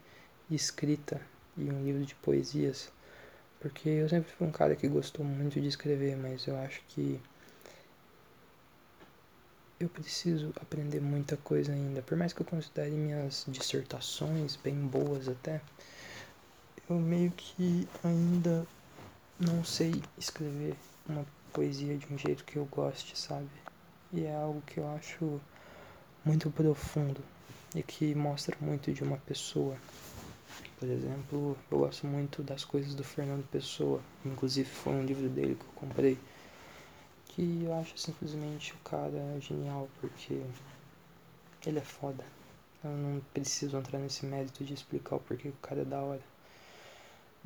escrita 0.50 1.20
e 1.58 1.70
um 1.70 1.84
livro 1.84 2.06
de 2.06 2.16
poesias 2.16 2.92
porque 3.60 3.90
eu 3.90 4.10
sempre 4.10 4.32
fui 4.32 4.48
um 4.48 4.52
cara 4.52 4.76
que 4.76 4.88
gostou 4.88 5.26
muito 5.26 5.60
de 5.60 5.68
escrever 5.68 6.16
mas 6.16 6.48
eu 6.48 6.58
acho 6.58 6.82
que 6.88 7.20
eu 9.80 9.88
preciso 9.88 10.52
aprender 10.60 11.00
muita 11.00 11.38
coisa 11.38 11.72
ainda. 11.72 12.02
Por 12.02 12.18
mais 12.18 12.34
que 12.34 12.42
eu 12.42 12.46
considere 12.46 12.92
minhas 12.92 13.46
dissertações 13.48 14.56
bem 14.56 14.76
boas 14.76 15.28
até, 15.28 15.62
eu 16.90 16.96
meio 16.96 17.32
que 17.32 17.88
ainda 18.04 18.66
não 19.40 19.64
sei 19.64 20.02
escrever 20.18 20.76
uma 21.08 21.26
poesia 21.52 21.98
de 21.98 22.12
um 22.12 22.18
jeito 22.18 22.46
que 22.46 22.56
eu 22.56 22.66
goste, 22.66 23.18
sabe? 23.18 23.50
E 24.14 24.24
é 24.24 24.36
algo 24.36 24.62
que 24.62 24.80
eu 24.80 24.88
acho 24.96 25.42
muito 26.24 26.50
profundo 26.50 27.22
e 27.76 27.84
que 27.84 28.16
mostra 28.16 28.56
muito 28.62 28.94
de 28.94 29.04
uma 29.04 29.18
pessoa. 29.18 29.78
Por 30.80 30.88
exemplo, 30.88 31.58
eu 31.70 31.80
gosto 31.80 32.08
muito 32.08 32.42
das 32.42 32.64
coisas 32.64 32.96
do 32.96 33.04
Fernando 33.04 33.46
Pessoa, 33.50 34.02
inclusive 34.26 34.70
foi 34.70 34.94
um 34.94 35.04
livro 35.04 35.28
dele 35.28 35.56
que 35.56 35.66
eu 35.66 35.74
comprei, 35.76 36.18
que 37.26 37.64
eu 37.64 37.74
acho 37.74 37.98
simplesmente 37.98 38.74
o 38.74 38.78
cara 38.78 39.40
genial, 39.42 39.90
porque 40.00 40.42
ele 41.66 41.80
é 41.80 41.82
foda. 41.82 42.24
Eu 42.84 42.92
não 42.92 43.22
preciso 43.34 43.76
entrar 43.76 44.00
nesse 44.00 44.26
mérito 44.26 44.64
de 44.64 44.74
explicar 44.74 45.16
o 45.16 45.20
porquê 45.20 45.50
o 45.50 45.54
cara 45.54 45.82
é 45.82 45.86
da 45.86 46.00
hora. 46.00 46.37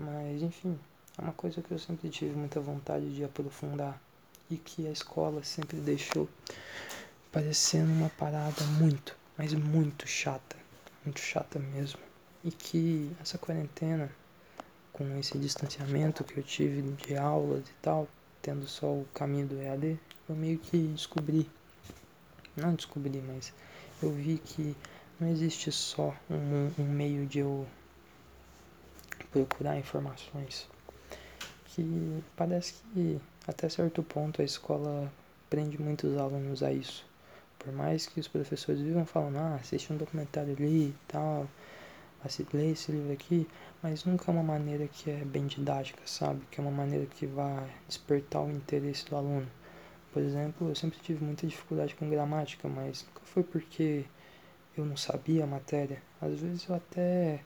Mas 0.01 0.41
enfim, 0.41 0.79
é 1.15 1.21
uma 1.21 1.33
coisa 1.33 1.61
que 1.61 1.71
eu 1.71 1.77
sempre 1.77 2.09
tive 2.09 2.35
muita 2.35 2.59
vontade 2.59 3.13
de 3.13 3.23
aprofundar 3.23 4.01
e 4.49 4.57
que 4.57 4.87
a 4.87 4.91
escola 4.91 5.43
sempre 5.43 5.77
deixou 5.77 6.27
parecendo 7.31 7.91
uma 7.91 8.09
parada 8.09 8.63
muito, 8.79 9.15
mas 9.37 9.53
muito 9.53 10.07
chata, 10.07 10.55
muito 11.05 11.19
chata 11.19 11.59
mesmo. 11.59 11.99
E 12.43 12.51
que 12.51 13.11
essa 13.21 13.37
quarentena, 13.37 14.11
com 14.91 15.19
esse 15.19 15.37
distanciamento 15.37 16.23
que 16.23 16.39
eu 16.39 16.43
tive 16.43 16.81
de 16.81 17.15
aulas 17.15 17.61
e 17.69 17.73
tal, 17.79 18.07
tendo 18.41 18.67
só 18.67 18.87
o 18.87 19.07
caminho 19.13 19.47
do 19.47 19.61
EAD, 19.61 19.99
eu 20.27 20.35
meio 20.35 20.57
que 20.57 20.87
descobri, 20.87 21.47
não 22.57 22.73
descobri, 22.73 23.21
mas 23.21 23.53
eu 24.01 24.11
vi 24.11 24.39
que 24.39 24.75
não 25.19 25.27
existe 25.29 25.71
só 25.71 26.15
um, 26.27 26.71
um 26.81 26.85
meio 26.85 27.27
de 27.27 27.37
eu 27.37 27.67
procurar 29.31 29.77
informações. 29.77 30.67
Que 31.65 32.23
parece 32.35 32.75
que 32.93 33.19
até 33.47 33.69
certo 33.69 34.03
ponto 34.03 34.41
a 34.41 34.45
escola 34.45 35.11
prende 35.49 35.81
muitos 35.81 36.17
alunos 36.17 36.63
a 36.63 36.71
isso. 36.71 37.05
Por 37.57 37.71
mais 37.73 38.07
que 38.07 38.19
os 38.19 38.27
professores 38.27 38.81
vivam 38.81 39.05
falando, 39.05 39.37
ah, 39.37 39.55
assiste 39.55 39.93
um 39.93 39.97
documentário 39.97 40.55
ali 40.57 40.87
e 40.87 40.95
tal, 41.07 41.47
lê 42.53 42.71
esse 42.71 42.91
livro 42.91 43.13
aqui, 43.13 43.47
mas 43.81 44.05
nunca 44.05 44.29
é 44.29 44.33
uma 44.33 44.43
maneira 44.43 44.87
que 44.87 45.09
é 45.09 45.23
bem 45.25 45.47
didática, 45.47 46.01
sabe? 46.05 46.41
Que 46.51 46.59
é 46.59 46.63
uma 46.63 46.71
maneira 46.71 47.05
que 47.05 47.25
vai 47.25 47.67
despertar 47.87 48.41
o 48.41 48.51
interesse 48.51 49.05
do 49.05 49.15
aluno. 49.15 49.47
Por 50.13 50.21
exemplo, 50.21 50.69
eu 50.69 50.75
sempre 50.75 50.99
tive 50.99 51.23
muita 51.23 51.47
dificuldade 51.47 51.95
com 51.95 52.09
gramática, 52.09 52.67
mas 52.67 53.05
nunca 53.07 53.21
foi 53.25 53.43
porque 53.43 54.05
eu 54.77 54.85
não 54.85 54.97
sabia 54.97 55.43
a 55.43 55.47
matéria. 55.47 56.01
Às 56.21 56.39
vezes 56.39 56.67
eu 56.67 56.75
até 56.75 57.41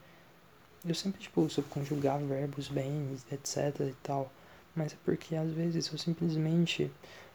eu 0.87 0.95
sempre, 0.95 1.21
tipo, 1.21 1.49
soube 1.49 1.69
conjugar 1.69 2.19
verbos 2.19 2.67
bem, 2.67 3.17
etc 3.31 3.79
e 3.81 3.95
tal. 4.03 4.31
Mas 4.75 4.93
é 4.93 4.97
porque 5.03 5.35
às 5.35 5.51
vezes 5.51 5.91
eu 5.91 5.97
simplesmente 5.97 6.91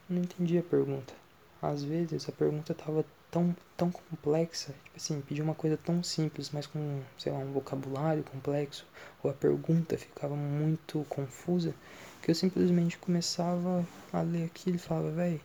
não 0.09 0.23
entendia 0.23 0.61
a 0.61 0.63
pergunta. 0.63 1.13
Às 1.63 1.83
vezes 1.83 2.29
a 2.29 2.33
pergunta 2.33 2.75
tava 2.75 3.05
tão, 3.31 3.55
tão 3.77 3.91
complexa, 3.91 4.73
tipo 4.85 4.97
assim, 4.97 5.21
pedir 5.21 5.43
uma 5.43 5.55
coisa 5.55 5.77
tão 5.77 6.03
simples, 6.03 6.51
mas 6.53 6.67
com, 6.67 7.01
sei 7.19 7.33
lá, 7.33 7.39
um 7.39 7.53
vocabulário 7.53 8.25
complexo, 8.25 8.87
ou 9.23 9.31
a 9.31 9.35
pergunta 9.35 9.97
ficava 9.97 10.35
muito 10.35 11.05
confusa, 11.09 11.75
que 12.23 12.31
eu 12.31 12.35
simplesmente 12.35 12.99
começava 12.99 13.87
a 14.13 14.21
ler 14.21 14.45
aquilo 14.45 14.77
e 14.77 14.79
falava, 14.79 15.11
véi, 15.11 15.41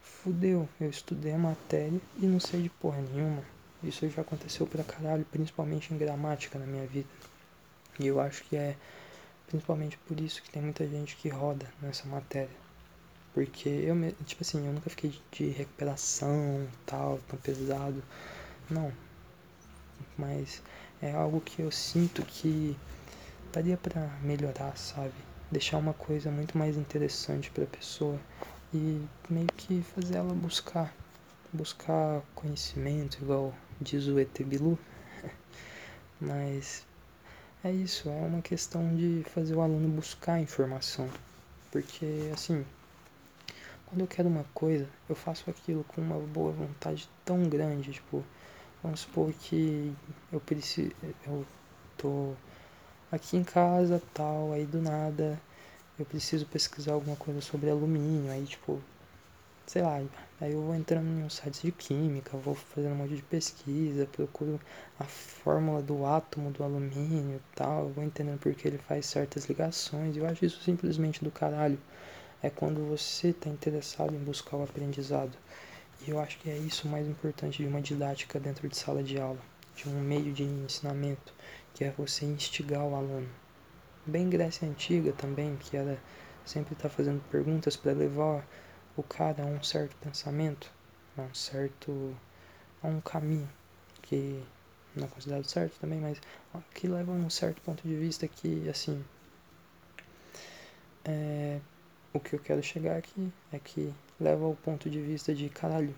fudeu, 0.00 0.68
eu 0.80 0.90
estudei 0.90 1.32
a 1.32 1.38
matéria 1.38 2.00
e 2.18 2.26
não 2.26 2.40
sei 2.40 2.62
de 2.62 2.70
porra 2.70 3.00
nenhuma. 3.00 3.42
Isso 3.82 4.08
já 4.08 4.22
aconteceu 4.22 4.66
pra 4.66 4.84
caralho, 4.84 5.26
principalmente 5.30 5.92
em 5.92 5.98
gramática 5.98 6.58
na 6.58 6.66
minha 6.66 6.86
vida. 6.86 7.08
E 7.98 8.06
eu 8.06 8.20
acho 8.20 8.44
que 8.44 8.56
é 8.56 8.76
principalmente 9.46 9.98
por 9.98 10.18
isso 10.18 10.42
que 10.42 10.50
tem 10.50 10.62
muita 10.62 10.86
gente 10.88 11.14
que 11.16 11.28
roda 11.28 11.66
nessa 11.80 12.08
matéria. 12.08 12.62
Porque 13.34 13.68
eu, 13.68 13.94
tipo 14.24 14.42
assim, 14.42 14.66
eu 14.66 14.72
nunca 14.72 14.90
fiquei 14.90 15.14
de 15.30 15.48
recuperação, 15.48 16.66
tal, 16.86 17.18
tão 17.28 17.38
pesado. 17.38 18.02
Não. 18.70 18.92
Mas 20.16 20.62
é 21.00 21.12
algo 21.12 21.40
que 21.40 21.60
eu 21.60 21.70
sinto 21.70 22.22
que 22.22 22.76
daria 23.52 23.76
para 23.76 24.06
melhorar, 24.22 24.76
sabe? 24.76 25.14
Deixar 25.50 25.78
uma 25.78 25.92
coisa 25.92 26.30
muito 26.30 26.56
mais 26.56 26.76
interessante 26.76 27.50
para 27.50 27.64
a 27.64 27.66
pessoa 27.66 28.18
e 28.72 29.04
meio 29.28 29.48
que 29.56 29.82
fazer 29.82 30.16
ela 30.16 30.34
buscar, 30.34 30.94
buscar 31.52 32.22
conhecimento, 32.34 33.18
igual 33.20 33.54
diz 33.80 34.06
o 34.06 34.18
Etebilu. 34.18 34.78
Mas 36.20 36.86
é 37.64 37.70
isso, 37.72 38.08
é 38.08 38.26
uma 38.26 38.42
questão 38.42 38.94
de 38.94 39.24
fazer 39.30 39.54
o 39.54 39.60
aluno 39.60 39.88
buscar 39.88 40.40
informação. 40.40 41.08
Porque, 41.70 42.30
assim, 42.34 42.64
quando 43.86 44.00
eu 44.00 44.06
quero 44.06 44.28
uma 44.28 44.44
coisa, 44.54 44.88
eu 45.08 45.14
faço 45.14 45.48
aquilo 45.50 45.84
com 45.84 46.00
uma 46.00 46.18
boa 46.18 46.52
vontade 46.52 47.08
tão 47.24 47.48
grande. 47.48 47.92
Tipo, 47.92 48.24
vamos 48.82 49.00
supor 49.00 49.32
que 49.32 49.92
eu 50.32 50.40
preciso. 50.40 50.92
Eu 51.26 51.46
tô 51.96 52.34
aqui 53.10 53.36
em 53.36 53.44
casa, 53.44 54.02
tal, 54.14 54.52
aí 54.52 54.66
do 54.66 54.80
nada 54.80 55.40
eu 55.98 56.06
preciso 56.06 56.46
pesquisar 56.46 56.92
alguma 56.92 57.16
coisa 57.16 57.40
sobre 57.40 57.70
alumínio. 57.70 58.30
Aí, 58.30 58.44
tipo, 58.44 58.80
sei 59.66 59.82
lá, 59.82 60.02
aí 60.40 60.52
eu 60.52 60.62
vou 60.62 60.74
entrando 60.74 61.06
em 61.06 61.22
um 61.22 61.30
site 61.30 61.62
de 61.62 61.72
química, 61.72 62.36
vou 62.36 62.54
fazendo 62.54 62.92
um 62.92 62.96
monte 62.96 63.16
de 63.16 63.22
pesquisa, 63.22 64.06
procuro 64.06 64.60
a 64.98 65.04
fórmula 65.04 65.80
do 65.80 66.04
átomo 66.04 66.50
do 66.50 66.62
alumínio 66.62 67.36
e 67.36 67.56
tal, 67.56 67.88
vou 67.88 68.04
entendendo 68.04 68.38
porque 68.38 68.66
ele 68.68 68.78
faz 68.78 69.06
certas 69.06 69.46
ligações. 69.46 70.16
Eu 70.16 70.26
acho 70.26 70.44
isso 70.44 70.62
simplesmente 70.62 71.22
do 71.24 71.30
caralho. 71.30 71.78
É 72.42 72.50
quando 72.50 72.86
você 72.88 73.28
está 73.28 73.48
interessado 73.48 74.14
em 74.14 74.18
buscar 74.18 74.56
o 74.56 74.64
aprendizado. 74.64 75.36
E 76.06 76.10
eu 76.10 76.18
acho 76.18 76.38
que 76.38 76.50
é 76.50 76.56
isso 76.56 76.88
mais 76.88 77.06
importante 77.06 77.62
de 77.62 77.68
uma 77.68 77.80
didática 77.80 78.40
dentro 78.40 78.68
de 78.68 78.76
sala 78.76 79.02
de 79.02 79.20
aula, 79.20 79.38
de 79.76 79.88
um 79.88 80.00
meio 80.00 80.32
de 80.32 80.42
ensinamento, 80.42 81.32
que 81.72 81.84
é 81.84 81.90
você 81.96 82.26
instigar 82.26 82.84
o 82.84 82.96
aluno. 82.96 83.28
Bem 84.04 84.28
Grécia 84.28 84.68
Antiga 84.68 85.12
também, 85.12 85.56
que 85.56 85.76
era 85.76 85.96
sempre 86.44 86.72
estar 86.72 86.88
tá 86.88 86.94
fazendo 86.94 87.22
perguntas 87.30 87.76
para 87.76 87.92
levar 87.92 88.44
o 88.96 89.02
cara 89.02 89.42
a 89.42 89.46
um 89.46 89.62
certo 89.62 89.96
pensamento, 89.96 90.70
a 91.16 91.22
um 91.22 91.34
certo 91.34 92.16
a 92.82 92.88
um 92.88 93.00
caminho 93.00 93.48
que 94.02 94.42
não 94.94 95.06
é 95.06 95.08
considerado 95.08 95.44
certo 95.44 95.78
também, 95.80 96.00
mas 96.00 96.20
que 96.74 96.86
leva 96.88 97.12
a 97.12 97.14
um 97.14 97.30
certo 97.30 97.62
ponto 97.62 97.86
de 97.86 97.96
vista 97.96 98.26
que 98.28 98.68
assim 98.68 99.04
é, 101.04 101.60
o 102.12 102.20
que 102.20 102.34
eu 102.34 102.38
quero 102.38 102.62
chegar 102.62 102.96
aqui 102.96 103.32
é 103.52 103.58
que 103.58 103.92
leva 104.20 104.44
ao 104.44 104.54
ponto 104.54 104.88
de 104.90 105.00
vista 105.00 105.34
de 105.34 105.48
caralho. 105.48 105.94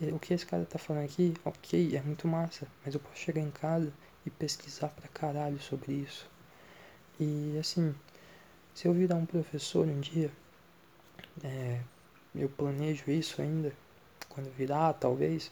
O 0.00 0.18
que 0.18 0.34
esse 0.34 0.44
cara 0.44 0.64
tá 0.64 0.78
falando 0.78 1.04
aqui, 1.04 1.32
ok, 1.44 1.96
é 1.96 2.02
muito 2.02 2.26
massa, 2.26 2.66
mas 2.84 2.92
eu 2.92 3.00
posso 3.00 3.16
chegar 3.18 3.40
em 3.40 3.50
casa 3.52 3.92
e 4.26 4.30
pesquisar 4.30 4.88
pra 4.88 5.06
caralho 5.08 5.60
sobre 5.60 5.92
isso. 5.92 6.28
E 7.20 7.56
assim, 7.58 7.94
se 8.74 8.88
eu 8.88 8.92
virar 8.92 9.14
um 9.14 9.24
professor 9.24 9.86
um 9.86 10.00
dia, 10.00 10.30
é, 11.42 11.80
eu 12.34 12.48
planejo 12.48 13.10
isso 13.10 13.40
ainda, 13.40 13.72
quando 14.28 14.50
virar, 14.50 14.92
talvez, 14.94 15.50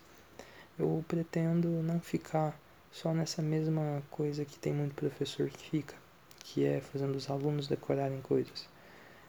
eu 0.79 1.05
pretendo 1.07 1.69
não 1.69 2.01
ficar 2.01 2.59
só 2.91 3.13
nessa 3.13 3.41
mesma 3.43 4.03
coisa 4.11 4.45
que 4.45 4.59
tem 4.59 4.73
muito 4.73 4.95
professor 4.95 5.49
que 5.49 5.71
fica, 5.71 5.95
que 6.41 6.65
é 6.65 6.81
fazendo 6.81 7.15
os 7.15 7.31
alunos 7.31 7.69
decorarem 7.69 8.21
coisas. 8.21 8.69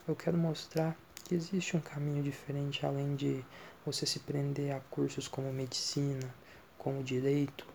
Eu 0.06 0.16
quero 0.16 0.36
mostrar 0.36 0.96
que 1.24 1.34
existe 1.34 1.76
um 1.76 1.80
caminho 1.80 2.22
diferente 2.22 2.84
além 2.84 3.14
de 3.14 3.44
você 3.84 4.04
se 4.06 4.18
prender 4.20 4.74
a 4.74 4.80
cursos 4.80 5.28
como 5.28 5.52
medicina, 5.52 6.34
como 6.78 7.02
direito, 7.02 7.66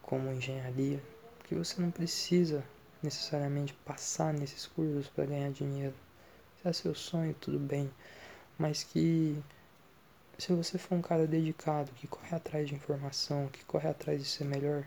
como 0.00 0.32
engenharia, 0.32 1.02
que 1.44 1.54
você 1.54 1.80
não 1.80 1.90
precisa 1.90 2.64
necessariamente 3.02 3.74
passar 3.84 4.32
nesses 4.32 4.66
cursos 4.66 5.08
para 5.08 5.26
ganhar 5.26 5.50
dinheiro. 5.50 5.94
Se 6.62 6.68
é 6.68 6.72
seu 6.72 6.94
sonho, 6.94 7.34
tudo 7.34 7.58
bem, 7.58 7.90
mas 8.58 8.82
que 8.82 9.42
se 10.38 10.52
você 10.52 10.78
for 10.78 10.96
um 10.96 11.02
cara 11.02 11.26
dedicado, 11.26 11.92
que 11.92 12.06
corre 12.06 12.34
atrás 12.34 12.68
de 12.68 12.74
informação, 12.74 13.48
que 13.48 13.64
corre 13.64 13.88
atrás 13.88 14.20
de 14.20 14.28
ser 14.28 14.44
melhor, 14.44 14.84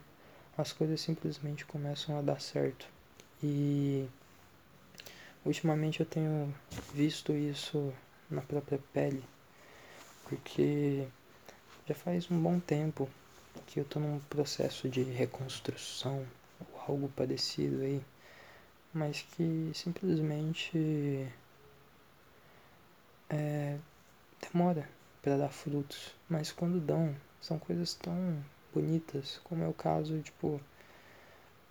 as 0.57 0.74
coisas 0.74 1.00
simplesmente 1.00 1.65
começam 1.65 2.17
a 2.17 2.21
dar 2.21 2.41
certo. 2.41 2.88
E 3.41 4.07
ultimamente 5.45 6.00
eu 6.00 6.05
tenho 6.05 6.53
visto 6.93 7.31
isso 7.33 7.93
na 8.29 8.41
própria 8.41 8.79
pele, 8.91 9.24
porque 10.27 11.07
já 11.88 11.95
faz 11.95 12.29
um 12.29 12.41
bom 12.41 12.59
tempo 12.59 13.09
que 13.67 13.79
eu 13.79 13.86
tô 13.86 14.00
num 14.00 14.19
processo 14.29 14.89
de 14.89 15.03
reconstrução 15.03 16.25
ou 16.59 16.81
algo 16.88 17.09
parecido 17.15 17.81
aí, 17.81 18.01
mas 18.93 19.21
que 19.21 19.71
simplesmente 19.74 21.27
é, 23.29 23.77
demora, 24.41 24.88
para 25.22 25.38
dar 25.38 25.50
frutos, 25.50 26.15
mas 26.29 26.51
quando 26.51 26.79
dão, 26.79 27.15
são 27.41 27.60
coisas 27.60 27.93
tão 27.93 28.41
bonitas, 28.74 29.39
como 29.43 29.63
é 29.63 29.67
o 29.67 29.74
caso, 29.74 30.19
tipo, 30.22 30.62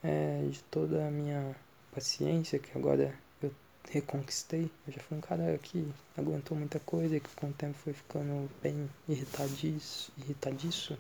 é, 0.02 0.46
de 0.50 0.62
toda 0.64 1.06
a 1.06 1.10
minha 1.10 1.54
paciência, 1.92 2.58
que 2.58 2.76
agora 2.76 3.14
eu 3.42 3.50
reconquistei. 3.90 4.70
Eu 4.86 4.92
já 4.92 5.00
fui 5.00 5.16
um 5.16 5.20
cara 5.20 5.56
que 5.58 5.90
aguentou 6.16 6.56
muita 6.56 6.78
coisa 6.80 7.16
e 7.16 7.20
que 7.20 7.34
com 7.36 7.48
o 7.48 7.52
tempo 7.52 7.74
foi 7.78 7.92
ficando 7.92 8.50
bem 8.62 8.88
irritadiço, 9.08 10.12
irritadiço 10.18 10.98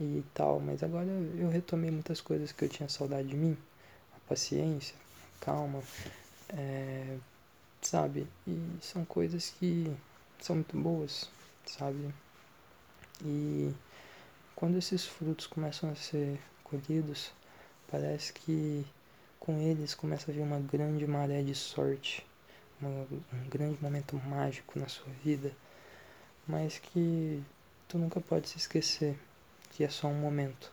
e 0.00 0.24
tal, 0.34 0.60
mas 0.60 0.82
agora 0.82 1.06
eu 1.06 1.48
retomei 1.48 1.90
muitas 1.90 2.20
coisas 2.20 2.52
que 2.52 2.64
eu 2.64 2.68
tinha 2.68 2.88
saudade 2.88 3.28
de 3.28 3.36
mim, 3.36 3.56
a 4.14 4.28
paciência, 4.28 4.94
a 5.40 5.44
calma, 5.44 5.82
é, 6.50 7.16
sabe? 7.84 8.26
E 8.46 8.78
são 8.80 9.04
coisas 9.04 9.50
que 9.50 9.94
são 10.40 10.56
muito 10.56 10.76
boas, 10.76 11.30
sabe? 11.66 12.12
E 13.24 13.72
quando 14.56 14.76
esses 14.78 15.06
frutos 15.06 15.46
começam 15.46 15.90
a 15.90 15.94
ser 15.94 16.40
colhidos, 16.64 17.32
parece 17.90 18.32
que 18.32 18.84
com 19.38 19.60
eles 19.60 19.94
começa 19.94 20.30
a 20.30 20.34
vir 20.34 20.40
uma 20.40 20.58
grande 20.58 21.06
maré 21.06 21.42
de 21.42 21.54
sorte, 21.54 22.26
uma, 22.80 23.06
um 23.32 23.48
grande 23.48 23.78
momento 23.82 24.16
mágico 24.16 24.78
na 24.78 24.88
sua 24.88 25.12
vida, 25.22 25.52
mas 26.46 26.78
que 26.78 27.42
tu 27.88 27.98
nunca 27.98 28.20
pode 28.20 28.48
se 28.48 28.56
esquecer 28.56 29.18
que 29.72 29.84
é 29.84 29.88
só 29.88 30.08
um 30.08 30.14
momento. 30.14 30.72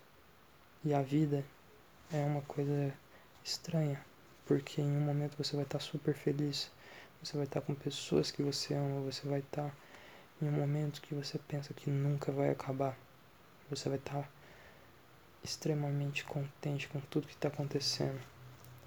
E 0.83 0.93
a 0.93 1.01
vida 1.01 1.43
é 2.11 2.23
uma 2.23 2.41
coisa 2.41 2.93
estranha, 3.43 3.99
porque 4.51 4.81
em 4.81 4.97
um 4.97 4.99
momento 4.99 5.37
você 5.37 5.55
vai 5.55 5.63
estar 5.63 5.79
super 5.79 6.13
feliz, 6.13 6.69
você 7.23 7.37
vai 7.37 7.45
estar 7.45 7.61
com 7.61 7.73
pessoas 7.73 8.31
que 8.31 8.43
você 8.43 8.73
ama, 8.73 8.99
você 8.99 9.25
vai 9.25 9.39
estar 9.39 9.73
em 10.41 10.45
um 10.45 10.51
momento 10.51 11.01
que 11.01 11.15
você 11.15 11.39
pensa 11.39 11.73
que 11.73 11.89
nunca 11.89 12.33
vai 12.33 12.49
acabar. 12.49 12.97
Você 13.69 13.87
vai 13.87 13.97
estar 13.97 14.29
extremamente 15.41 16.25
contente 16.25 16.89
com 16.89 16.99
tudo 16.99 17.27
que 17.27 17.33
está 17.33 17.47
acontecendo. 17.47 18.19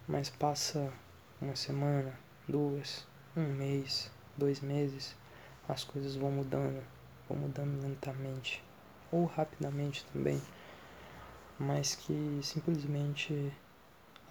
Mas 0.07 0.29
passa 0.29 0.93
uma 1.41 1.57
semana, 1.57 2.13
duas, 2.47 3.07
um 3.35 3.47
mês, 3.55 4.11
dois 4.37 4.61
meses, 4.61 5.17
as 5.67 5.83
coisas 5.83 6.15
vão 6.15 6.31
mudando, 6.31 6.85
vão 7.27 7.39
mudando 7.39 7.81
lentamente 7.83 8.63
ou 9.11 9.25
rapidamente 9.25 10.05
também, 10.13 10.43
mas 11.59 11.95
que 11.95 12.41
simplesmente 12.43 13.51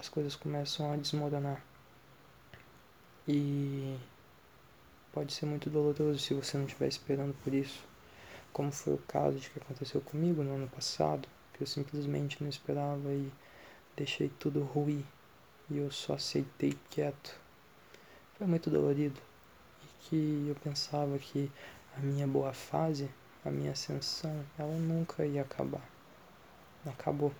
as 0.03 0.09
coisas 0.09 0.35
começam 0.35 0.91
a 0.91 0.97
desmoronar. 0.97 1.63
E 3.25 3.97
pode 5.13 5.31
ser 5.31 5.45
muito 5.45 5.69
doloroso 5.69 6.19
se 6.19 6.33
você 6.33 6.57
não 6.57 6.65
estiver 6.65 6.89
esperando 6.89 7.33
por 7.41 7.53
isso, 7.53 7.81
como 8.51 8.69
foi 8.69 8.95
o 8.95 8.97
caso 9.07 9.39
de 9.39 9.49
que 9.49 9.59
aconteceu 9.59 10.01
comigo 10.01 10.43
no 10.43 10.55
ano 10.55 10.67
passado, 10.67 11.25
que 11.53 11.63
eu 11.63 11.67
simplesmente 11.67 12.43
não 12.43 12.49
esperava 12.49 13.13
e 13.13 13.31
deixei 13.95 14.29
tudo 14.37 14.61
ruir 14.63 15.05
e 15.69 15.77
eu 15.77 15.89
só 15.89 16.15
aceitei 16.15 16.77
quieto. 16.89 17.39
Foi 18.37 18.45
muito 18.45 18.69
dolorido 18.69 19.21
e 19.81 19.87
que 20.01 20.45
eu 20.49 20.55
pensava 20.55 21.17
que 21.17 21.49
a 21.95 22.01
minha 22.01 22.27
boa 22.27 22.51
fase 22.51 23.09
a 23.45 23.51
minha 23.51 23.71
ascensão, 23.71 24.45
ela 24.57 24.71
nunca 24.71 25.25
ia 25.25 25.41
acabar. 25.41 25.81
Acabou. 26.85 27.33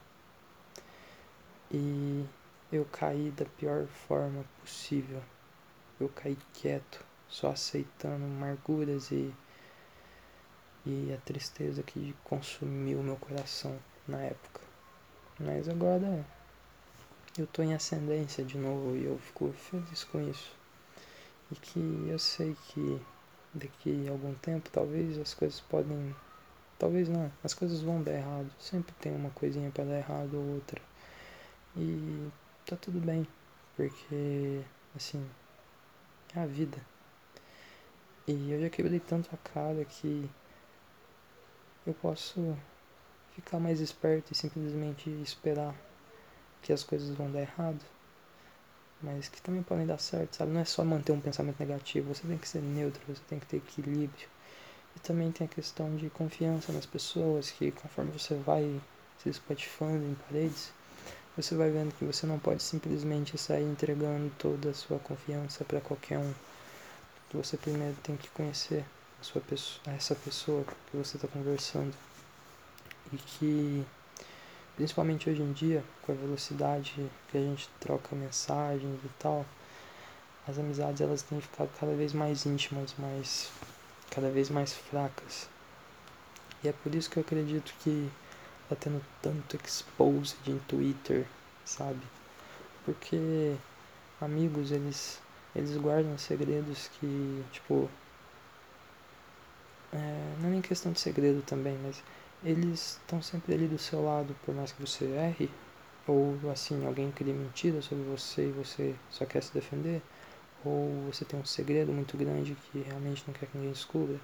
E 1.71 2.25
eu 2.73 2.85
caí 2.85 3.29
da 3.29 3.45
pior 3.45 3.85
forma 3.85 4.43
possível. 4.59 5.21
Eu 5.99 6.09
caí 6.09 6.35
quieto, 6.53 7.05
só 7.29 7.51
aceitando 7.51 8.25
amarguras 8.25 9.11
e, 9.11 9.31
e 10.83 11.13
a 11.13 11.17
tristeza 11.23 11.83
que 11.83 12.15
consumiu 12.23 13.03
meu 13.03 13.15
coração 13.17 13.77
na 14.07 14.19
época. 14.21 14.61
Mas 15.39 15.69
agora 15.69 16.25
eu 17.37 17.45
tô 17.45 17.61
em 17.61 17.75
ascendência 17.75 18.43
de 18.43 18.57
novo 18.57 18.95
e 18.95 19.05
eu 19.05 19.19
fico 19.19 19.53
feliz 19.53 20.03
com 20.05 20.27
isso. 20.27 20.55
E 21.51 21.55
que 21.55 22.07
eu 22.09 22.17
sei 22.17 22.57
que 22.69 22.99
daqui 23.53 24.07
a 24.07 24.11
algum 24.11 24.33
tempo, 24.33 24.69
talvez 24.71 25.15
as 25.19 25.35
coisas 25.35 25.59
podem. 25.61 26.15
Talvez 26.79 27.07
não, 27.07 27.31
as 27.43 27.53
coisas 27.53 27.81
vão 27.81 28.01
dar 28.01 28.13
errado. 28.13 28.49
Sempre 28.59 28.95
tem 28.99 29.15
uma 29.15 29.29
coisinha 29.29 29.69
para 29.69 29.83
dar 29.83 29.97
errado 29.99 30.33
ou 30.33 30.55
outra. 30.55 30.81
E 31.77 32.31
tá 32.65 32.75
tudo 32.75 32.99
bem, 32.99 33.27
porque, 33.75 34.61
assim, 34.95 35.25
é 36.35 36.39
a 36.39 36.45
vida. 36.45 36.77
E 38.27 38.51
eu 38.51 38.61
já 38.61 38.69
quebrei 38.69 38.99
tanto 38.99 39.29
a 39.33 39.37
cara 39.37 39.83
que 39.85 40.29
eu 41.85 41.93
posso 41.95 42.57
ficar 43.35 43.59
mais 43.59 43.79
esperto 43.81 44.31
e 44.31 44.35
simplesmente 44.35 45.09
esperar 45.21 45.75
que 46.61 46.71
as 46.71 46.83
coisas 46.83 47.15
vão 47.15 47.31
dar 47.31 47.41
errado 47.41 47.83
mas 49.03 49.27
que 49.27 49.41
também 49.41 49.61
podem 49.61 49.85
dar 49.85 49.99
certo, 49.99 50.37
sabe? 50.37 50.53
Não 50.53 50.61
é 50.61 50.65
só 50.65 50.83
manter 50.83 51.11
um 51.11 51.19
pensamento 51.19 51.59
negativo, 51.59 52.13
você 52.15 52.25
tem 52.25 52.37
que 52.37 52.47
ser 52.47 52.61
neutro, 52.61 53.01
você 53.05 53.21
tem 53.27 53.37
que 53.37 53.45
ter 53.45 53.57
equilíbrio. 53.57 54.27
E 54.95 54.99
também 54.99 55.31
tem 55.31 55.45
a 55.45 55.49
questão 55.49 55.93
de 55.97 56.09
confiança 56.09 56.71
nas 56.71 56.85
pessoas, 56.85 57.51
que 57.51 57.71
conforme 57.71 58.11
você 58.11 58.35
vai 58.35 58.79
se 59.21 59.29
espatifando 59.29 60.05
em 60.05 60.15
paredes, 60.27 60.71
você 61.35 61.55
vai 61.55 61.71
vendo 61.71 61.93
que 61.95 62.05
você 62.05 62.27
não 62.27 62.37
pode 62.37 62.61
simplesmente 62.61 63.37
sair 63.37 63.63
entregando 63.63 64.31
toda 64.37 64.69
a 64.69 64.73
sua 64.73 64.99
confiança 64.99 65.65
para 65.65 65.81
qualquer 65.81 66.19
um. 66.19 66.33
Você 67.33 67.57
primeiro 67.57 67.95
tem 68.03 68.15
que 68.15 68.29
conhecer 68.29 68.85
a 69.19 69.23
sua 69.23 69.41
pessoa, 69.41 69.81
essa 69.95 70.13
pessoa 70.13 70.63
que 70.63 70.97
você 70.97 71.17
está 71.17 71.27
conversando. 71.27 71.93
E 73.11 73.17
que 73.17 73.85
principalmente 74.75 75.29
hoje 75.29 75.41
em 75.41 75.51
dia, 75.51 75.83
com 76.03 76.11
a 76.11 76.15
velocidade 76.15 77.09
que 77.31 77.37
a 77.37 77.41
gente 77.41 77.67
troca 77.79 78.15
mensagens 78.15 78.99
e 79.03 79.09
tal, 79.17 79.43
as 80.47 80.59
amizades 80.59 81.01
elas 81.01 81.23
têm 81.23 81.41
ficado 81.41 81.69
cada 81.79 81.95
vez 81.95 82.13
mais 82.13 82.45
íntimas, 82.45 82.93
mais 82.99 83.51
cada 84.11 84.29
vez 84.29 84.49
mais 84.49 84.73
fracas. 84.73 85.49
E 86.63 86.67
é 86.67 86.71
por 86.71 86.93
isso 86.93 87.09
que 87.09 87.17
eu 87.17 87.21
acredito 87.21 87.73
que 87.79 88.09
tá 88.75 88.81
tendo 88.81 89.03
tanto 89.21 89.57
exposed 89.63 90.37
em 90.47 90.59
Twitter, 90.67 91.25
sabe? 91.65 92.01
Porque 92.85 93.55
amigos, 94.21 94.71
eles 94.71 95.21
eles 95.55 95.77
guardam 95.77 96.17
segredos 96.17 96.89
que, 96.99 97.43
tipo, 97.51 97.89
é, 99.91 100.35
não 100.39 100.49
é 100.49 100.51
nem 100.51 100.61
questão 100.61 100.91
de 100.91 100.99
segredo 100.99 101.41
também, 101.43 101.77
mas 101.83 102.01
eles 102.43 102.99
estão 103.01 103.21
sempre 103.21 103.53
ali 103.53 103.67
do 103.67 103.77
seu 103.77 104.03
lado, 104.03 104.35
por 104.45 104.53
mais 104.55 104.71
que 104.71 104.81
você 104.81 105.05
erre, 105.05 105.49
ou 106.07 106.37
assim, 106.51 106.85
alguém 106.85 107.11
crie 107.11 107.33
mentira 107.33 107.81
sobre 107.81 108.03
você 108.03 108.47
e 108.47 108.51
você 108.51 108.95
só 109.11 109.25
quer 109.25 109.43
se 109.43 109.53
defender, 109.53 110.01
ou 110.65 111.05
você 111.11 111.23
tem 111.25 111.39
um 111.39 111.45
segredo 111.45 111.91
muito 111.91 112.17
grande 112.17 112.55
que 112.71 112.79
realmente 112.79 113.23
não 113.27 113.33
quer 113.33 113.47
que 113.47 113.57
ninguém 113.57 113.71
descubra. 113.73 114.17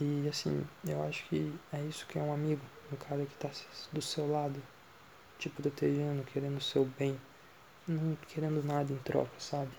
E 0.00 0.28
assim, 0.28 0.66
eu 0.86 1.02
acho 1.04 1.24
que 1.28 1.54
é 1.72 1.80
isso 1.82 2.06
que 2.06 2.18
é 2.18 2.22
um 2.22 2.32
amigo, 2.32 2.60
um 2.92 2.96
cara 2.96 3.24
que 3.24 3.34
está 3.34 3.50
do 3.92 4.02
seu 4.02 4.30
lado, 4.30 4.60
te 5.38 5.48
protegendo, 5.48 6.24
querendo 6.24 6.58
o 6.58 6.60
seu 6.60 6.84
bem, 6.98 7.18
não 7.86 8.16
querendo 8.28 8.64
nada 8.64 8.92
em 8.92 8.98
troca, 8.98 9.32
sabe? 9.38 9.70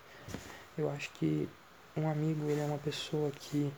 Eu 0.78 0.90
acho 0.90 1.10
que 1.12 1.50
um 1.98 2.10
amigo, 2.10 2.50
ele 2.50 2.62
é 2.62 2.66
uma 2.66 2.78
pessoa 2.78 3.32
que 3.32 3.72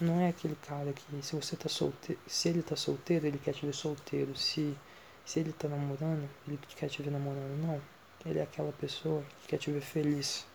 não 0.00 0.20
é 0.20 0.28
aquele 0.28 0.56
cara 0.56 0.92
que 0.92 1.22
se 1.22 1.36
você 1.36 1.56
tá 1.56 1.68
solteiro, 1.68 2.20
se 2.26 2.48
ele 2.48 2.62
tá 2.62 2.74
solteiro, 2.74 3.26
ele 3.26 3.38
quer 3.38 3.54
te 3.54 3.64
ver 3.64 3.74
solteiro, 3.74 4.36
se 4.36 4.76
se 5.24 5.40
ele 5.40 5.52
tá 5.52 5.68
namorando, 5.68 6.28
ele 6.46 6.58
quer 6.76 6.88
te 6.88 7.02
ver 7.02 7.10
namorando, 7.10 7.56
não. 7.58 7.80
Ele 8.26 8.38
é 8.38 8.42
aquela 8.42 8.72
pessoa 8.72 9.22
que 9.40 9.48
quer 9.48 9.58
te 9.58 9.70
ver 9.70 9.80
feliz. 9.80 10.46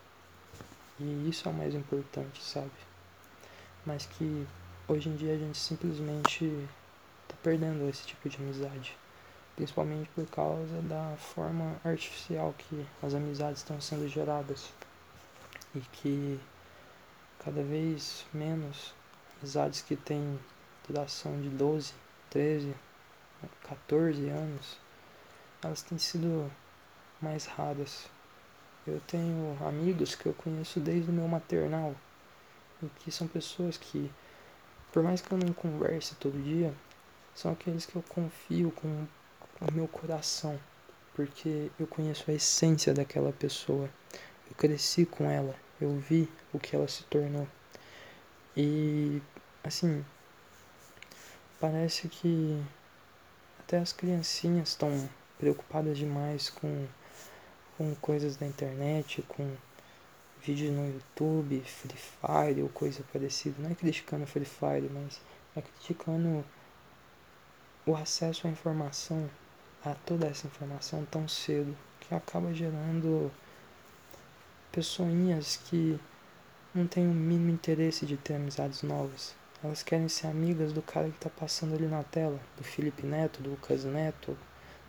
E 1.00 1.30
isso 1.30 1.48
é 1.48 1.52
o 1.52 1.56
mais 1.56 1.74
importante, 1.74 2.44
sabe? 2.44 2.72
Mas 3.86 4.06
que 4.06 4.46
hoje 4.90 5.08
em 5.08 5.16
dia 5.16 5.36
a 5.36 5.38
gente 5.38 5.58
simplesmente 5.58 6.68
tá 7.28 7.36
perdendo 7.44 7.88
esse 7.88 8.06
tipo 8.06 8.28
de 8.28 8.38
amizade. 8.38 8.98
Principalmente 9.56 10.10
por 10.16 10.26
causa 10.28 10.82
da 10.84 11.16
forma 11.18 11.80
artificial 11.84 12.54
que 12.58 12.86
as 13.04 13.14
amizades 13.14 13.60
estão 13.60 13.80
sendo 13.80 14.08
geradas. 14.08 14.72
E 15.76 15.80
que 15.80 16.40
cada 17.38 17.62
vez 17.62 18.26
menos 18.34 18.94
amizades 19.40 19.82
que 19.82 19.96
têm 19.96 20.40
duração 20.88 21.40
de 21.40 21.50
12, 21.50 21.94
13, 22.30 22.74
14 23.64 24.28
anos, 24.30 24.78
elas 25.62 25.84
têm 25.84 25.98
sido 25.98 26.52
mais 27.22 27.46
raras. 27.46 28.10
Eu 28.88 29.00
tenho 29.02 29.58
amigos 29.68 30.16
que 30.16 30.26
eu 30.26 30.34
conheço 30.34 30.80
desde 30.80 31.12
o 31.12 31.14
meu 31.14 31.28
maternal 31.28 31.94
e 32.82 32.88
que 33.00 33.12
são 33.12 33.28
pessoas 33.28 33.78
que, 33.78 34.12
por 34.92 35.04
mais 35.04 35.22
que 35.22 35.32
eu 35.32 35.38
não 35.38 35.54
converse 35.54 36.16
todo 36.16 36.42
dia, 36.44 36.74
são 37.36 37.52
aqueles 37.52 37.86
que 37.86 37.96
eu 37.96 38.04
confio 38.04 38.72
com 38.72 38.88
o 39.62 39.72
meu 39.74 39.88
coração, 39.88 40.60
porque 41.14 41.70
eu 41.80 41.88
conheço 41.88 42.30
a 42.30 42.34
essência 42.34 42.94
daquela 42.94 43.32
pessoa. 43.32 43.90
Eu 44.50 44.56
cresci 44.56 45.06
com 45.06 45.30
ela, 45.30 45.56
eu 45.80 45.96
vi 45.98 46.30
o 46.52 46.60
que 46.60 46.76
ela 46.76 46.88
se 46.88 47.04
tornou. 47.04 47.48
E 48.58 49.22
assim, 49.64 50.04
parece 51.60 52.08
que 52.08 52.62
até 53.60 53.78
as 53.78 53.94
criancinhas 53.94 54.70
estão 54.70 55.10
preocupadas 55.38 55.98
demais 55.98 56.50
com, 56.50 56.88
com 57.78 57.94
coisas 57.96 58.36
da 58.36 58.46
internet, 58.46 59.22
com 59.28 59.56
vídeos 60.44 60.72
no 60.72 60.88
YouTube, 60.88 61.62
Free 61.62 61.98
Fire 61.98 62.62
ou 62.62 62.70
coisa 62.70 63.04
parecida. 63.12 63.56
Não 63.60 63.72
é 63.72 63.76
criticando 63.76 64.26
Free 64.26 64.46
Fire, 64.46 64.90
mas 64.92 65.22
é 65.56 65.62
criticando 65.62 66.44
o 67.86 67.96
acesso 67.96 68.48
à 68.48 68.50
informação, 68.50 69.30
a 69.84 69.94
toda 69.94 70.28
essa 70.28 70.48
informação 70.48 71.06
tão 71.06 71.28
cedo, 71.28 71.76
que 72.00 72.14
acaba 72.14 72.54
gerando 72.54 73.32
pessoinhas 74.72 75.58
que 75.58 76.00
não 76.74 76.86
têm 76.86 77.08
o 77.08 77.14
mínimo 77.14 77.50
interesse 77.50 78.06
de 78.06 78.16
ter 78.18 78.36
amizades 78.36 78.84
novas. 78.84 79.36
Elas 79.64 79.84
querem 79.84 80.08
ser 80.08 80.28
amigas 80.28 80.72
do 80.72 80.82
cara 80.82 81.10
que 81.10 81.16
está 81.16 81.30
passando 81.30 81.76
ali 81.76 81.88
na 81.88 82.04
tela, 82.04 82.40
do 82.56 82.64
Felipe 82.64 83.06
Neto, 83.06 83.42
do 83.42 83.50
Lucas 83.52 83.84
Neto, 83.84 84.38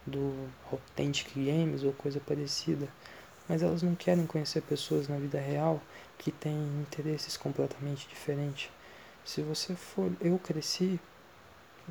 do 0.06 0.48
Authentic 0.70 1.34
Games 1.34 1.82
ou 1.82 1.92
coisa 1.92 2.20
parecida. 2.20 2.88
Mas 3.50 3.64
elas 3.64 3.82
não 3.82 3.96
querem 3.96 4.28
conhecer 4.28 4.62
pessoas 4.62 5.08
na 5.08 5.16
vida 5.16 5.40
real 5.40 5.82
que 6.16 6.30
têm 6.30 6.54
interesses 6.80 7.36
completamente 7.36 8.06
diferentes. 8.08 8.70
Se 9.24 9.42
você 9.42 9.74
for. 9.74 10.12
Eu 10.20 10.38
cresci. 10.38 11.00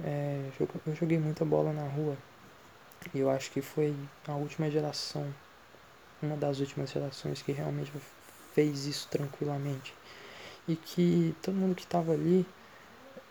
É, 0.01 0.49
eu 0.87 0.95
joguei 0.95 1.19
muita 1.19 1.43
bola 1.43 1.73
na 1.73 1.85
rua. 1.85 2.15
E 3.13 3.19
eu 3.19 3.29
acho 3.29 3.51
que 3.51 3.61
foi 3.61 3.93
a 4.25 4.35
última 4.35 4.71
geração. 4.71 5.35
Uma 6.21 6.37
das 6.37 6.61
últimas 6.61 6.91
gerações 6.91 7.41
que 7.41 7.51
realmente 7.51 7.91
fez 8.53 8.85
isso 8.85 9.09
tranquilamente. 9.11 9.93
E 10.65 10.77
que 10.77 11.35
todo 11.41 11.55
mundo 11.55 11.75
que 11.75 11.83
estava 11.83 12.13
ali 12.13 12.45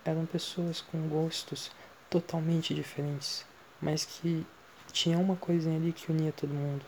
eram 0.05 0.27
pessoas 0.27 0.83
com 0.83 1.09
gostos 1.09 1.71
totalmente 2.11 2.75
diferentes, 2.75 3.47
mas 3.81 4.05
que 4.05 4.47
tinha 4.93 5.17
uma 5.17 5.37
coisinha 5.37 5.79
ali 5.79 5.95
que 5.95 6.13
unia 6.13 6.33
todo 6.33 6.53
mundo, 6.53 6.85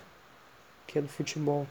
que 0.90 0.98
é 0.98 1.03
do 1.03 1.09
futebol. 1.09 1.66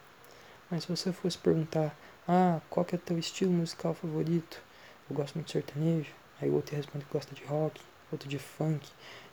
Mas 0.70 0.84
se 0.84 0.90
você 0.90 1.12
fosse 1.12 1.38
perguntar, 1.38 1.96
ah, 2.28 2.62
qual 2.70 2.86
que 2.86 2.96
é 2.96 2.98
teu 2.98 3.18
estilo 3.18 3.52
musical 3.52 3.94
favorito? 3.94 4.62
Eu 5.10 5.16
gosto 5.16 5.36
muito 5.36 5.48
de 5.48 5.54
sertanejo. 5.54 6.12
Aí 6.42 6.50
o 6.50 6.54
outro 6.54 6.76
responde 6.76 7.06
que 7.06 7.12
gosta 7.12 7.34
de 7.36 7.44
rock, 7.44 7.82
outro 8.12 8.30
de 8.30 8.40
funk. 8.40 8.88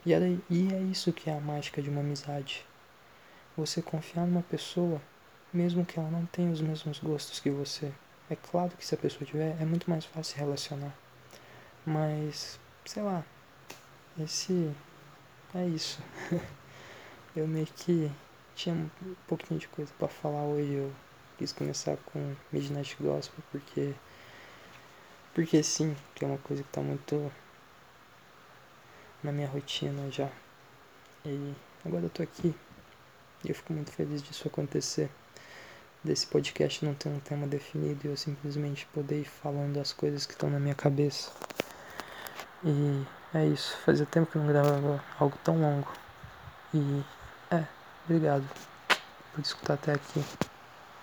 E, 0.04 0.12
era, 0.12 0.26
e 0.26 0.72
é 0.72 0.80
isso 0.80 1.12
que 1.12 1.30
é 1.30 1.36
a 1.36 1.40
mágica 1.40 1.80
de 1.80 1.90
uma 1.90 2.00
amizade. 2.00 2.64
Você 3.56 3.80
confiar 3.80 4.26
numa 4.26 4.42
pessoa, 4.42 5.00
mesmo 5.52 5.84
que 5.84 5.98
ela 5.98 6.10
não 6.10 6.26
tenha 6.26 6.50
os 6.50 6.60
mesmos 6.60 6.98
gostos 6.98 7.38
que 7.38 7.50
você. 7.50 7.92
É 8.28 8.36
claro 8.36 8.72
que 8.76 8.84
se 8.84 8.94
a 8.94 8.98
pessoa 8.98 9.24
tiver, 9.24 9.56
é 9.60 9.64
muito 9.64 9.88
mais 9.88 10.04
fácil 10.04 10.38
relacionar. 10.38 10.94
Mas, 11.84 12.58
sei 12.84 13.02
lá, 13.02 13.24
esse 14.18 14.72
é 15.54 15.66
isso. 15.66 16.00
eu 17.36 17.46
meio 17.46 17.66
que 17.66 18.10
tinha 18.56 18.74
um 18.74 18.88
pouquinho 19.28 19.60
de 19.60 19.68
coisa 19.68 19.92
para 19.98 20.08
falar 20.08 20.42
hoje. 20.42 20.72
Eu 20.72 20.92
quis 21.38 21.52
começar 21.52 21.96
com 22.06 22.34
Midnight 22.50 22.96
Gospel 22.98 23.44
porque 23.52 23.94
porque 25.34 25.62
sim, 25.62 25.94
que 26.14 26.24
é 26.24 26.28
uma 26.28 26.38
coisa 26.38 26.62
que 26.62 26.68
tá 26.70 26.80
muito 26.80 27.30
na 29.22 29.30
minha 29.30 29.46
rotina 29.46 30.10
já. 30.10 30.30
E 31.24 31.54
agora 31.84 32.06
eu 32.06 32.10
tô 32.10 32.22
aqui 32.22 32.54
e 33.44 33.50
eu 33.50 33.54
fico 33.54 33.72
muito 33.72 33.92
feliz 33.92 34.22
disso 34.22 34.48
acontecer. 34.48 35.10
Desse 36.02 36.26
podcast 36.26 36.84
não 36.84 36.94
ter 36.94 37.08
um 37.08 37.20
tema 37.20 37.46
definido 37.46 38.06
e 38.06 38.10
eu 38.10 38.16
simplesmente 38.16 38.86
poder 38.86 39.20
ir 39.20 39.24
falando 39.24 39.78
as 39.78 39.92
coisas 39.92 40.24
que 40.24 40.32
estão 40.32 40.48
na 40.48 40.58
minha 40.58 40.74
cabeça. 40.74 41.30
E 42.64 43.04
é 43.34 43.46
isso. 43.46 43.76
Fazia 43.84 44.06
tempo 44.06 44.30
que 44.30 44.38
eu 44.38 44.42
não 44.42 44.48
gravava 44.48 45.04
algo 45.18 45.36
tão 45.44 45.60
longo. 45.60 45.92
E 46.72 47.02
obrigado 48.06 48.48
por 49.32 49.40
escutar 49.42 49.74
até 49.74 49.92
aqui. 49.94 50.26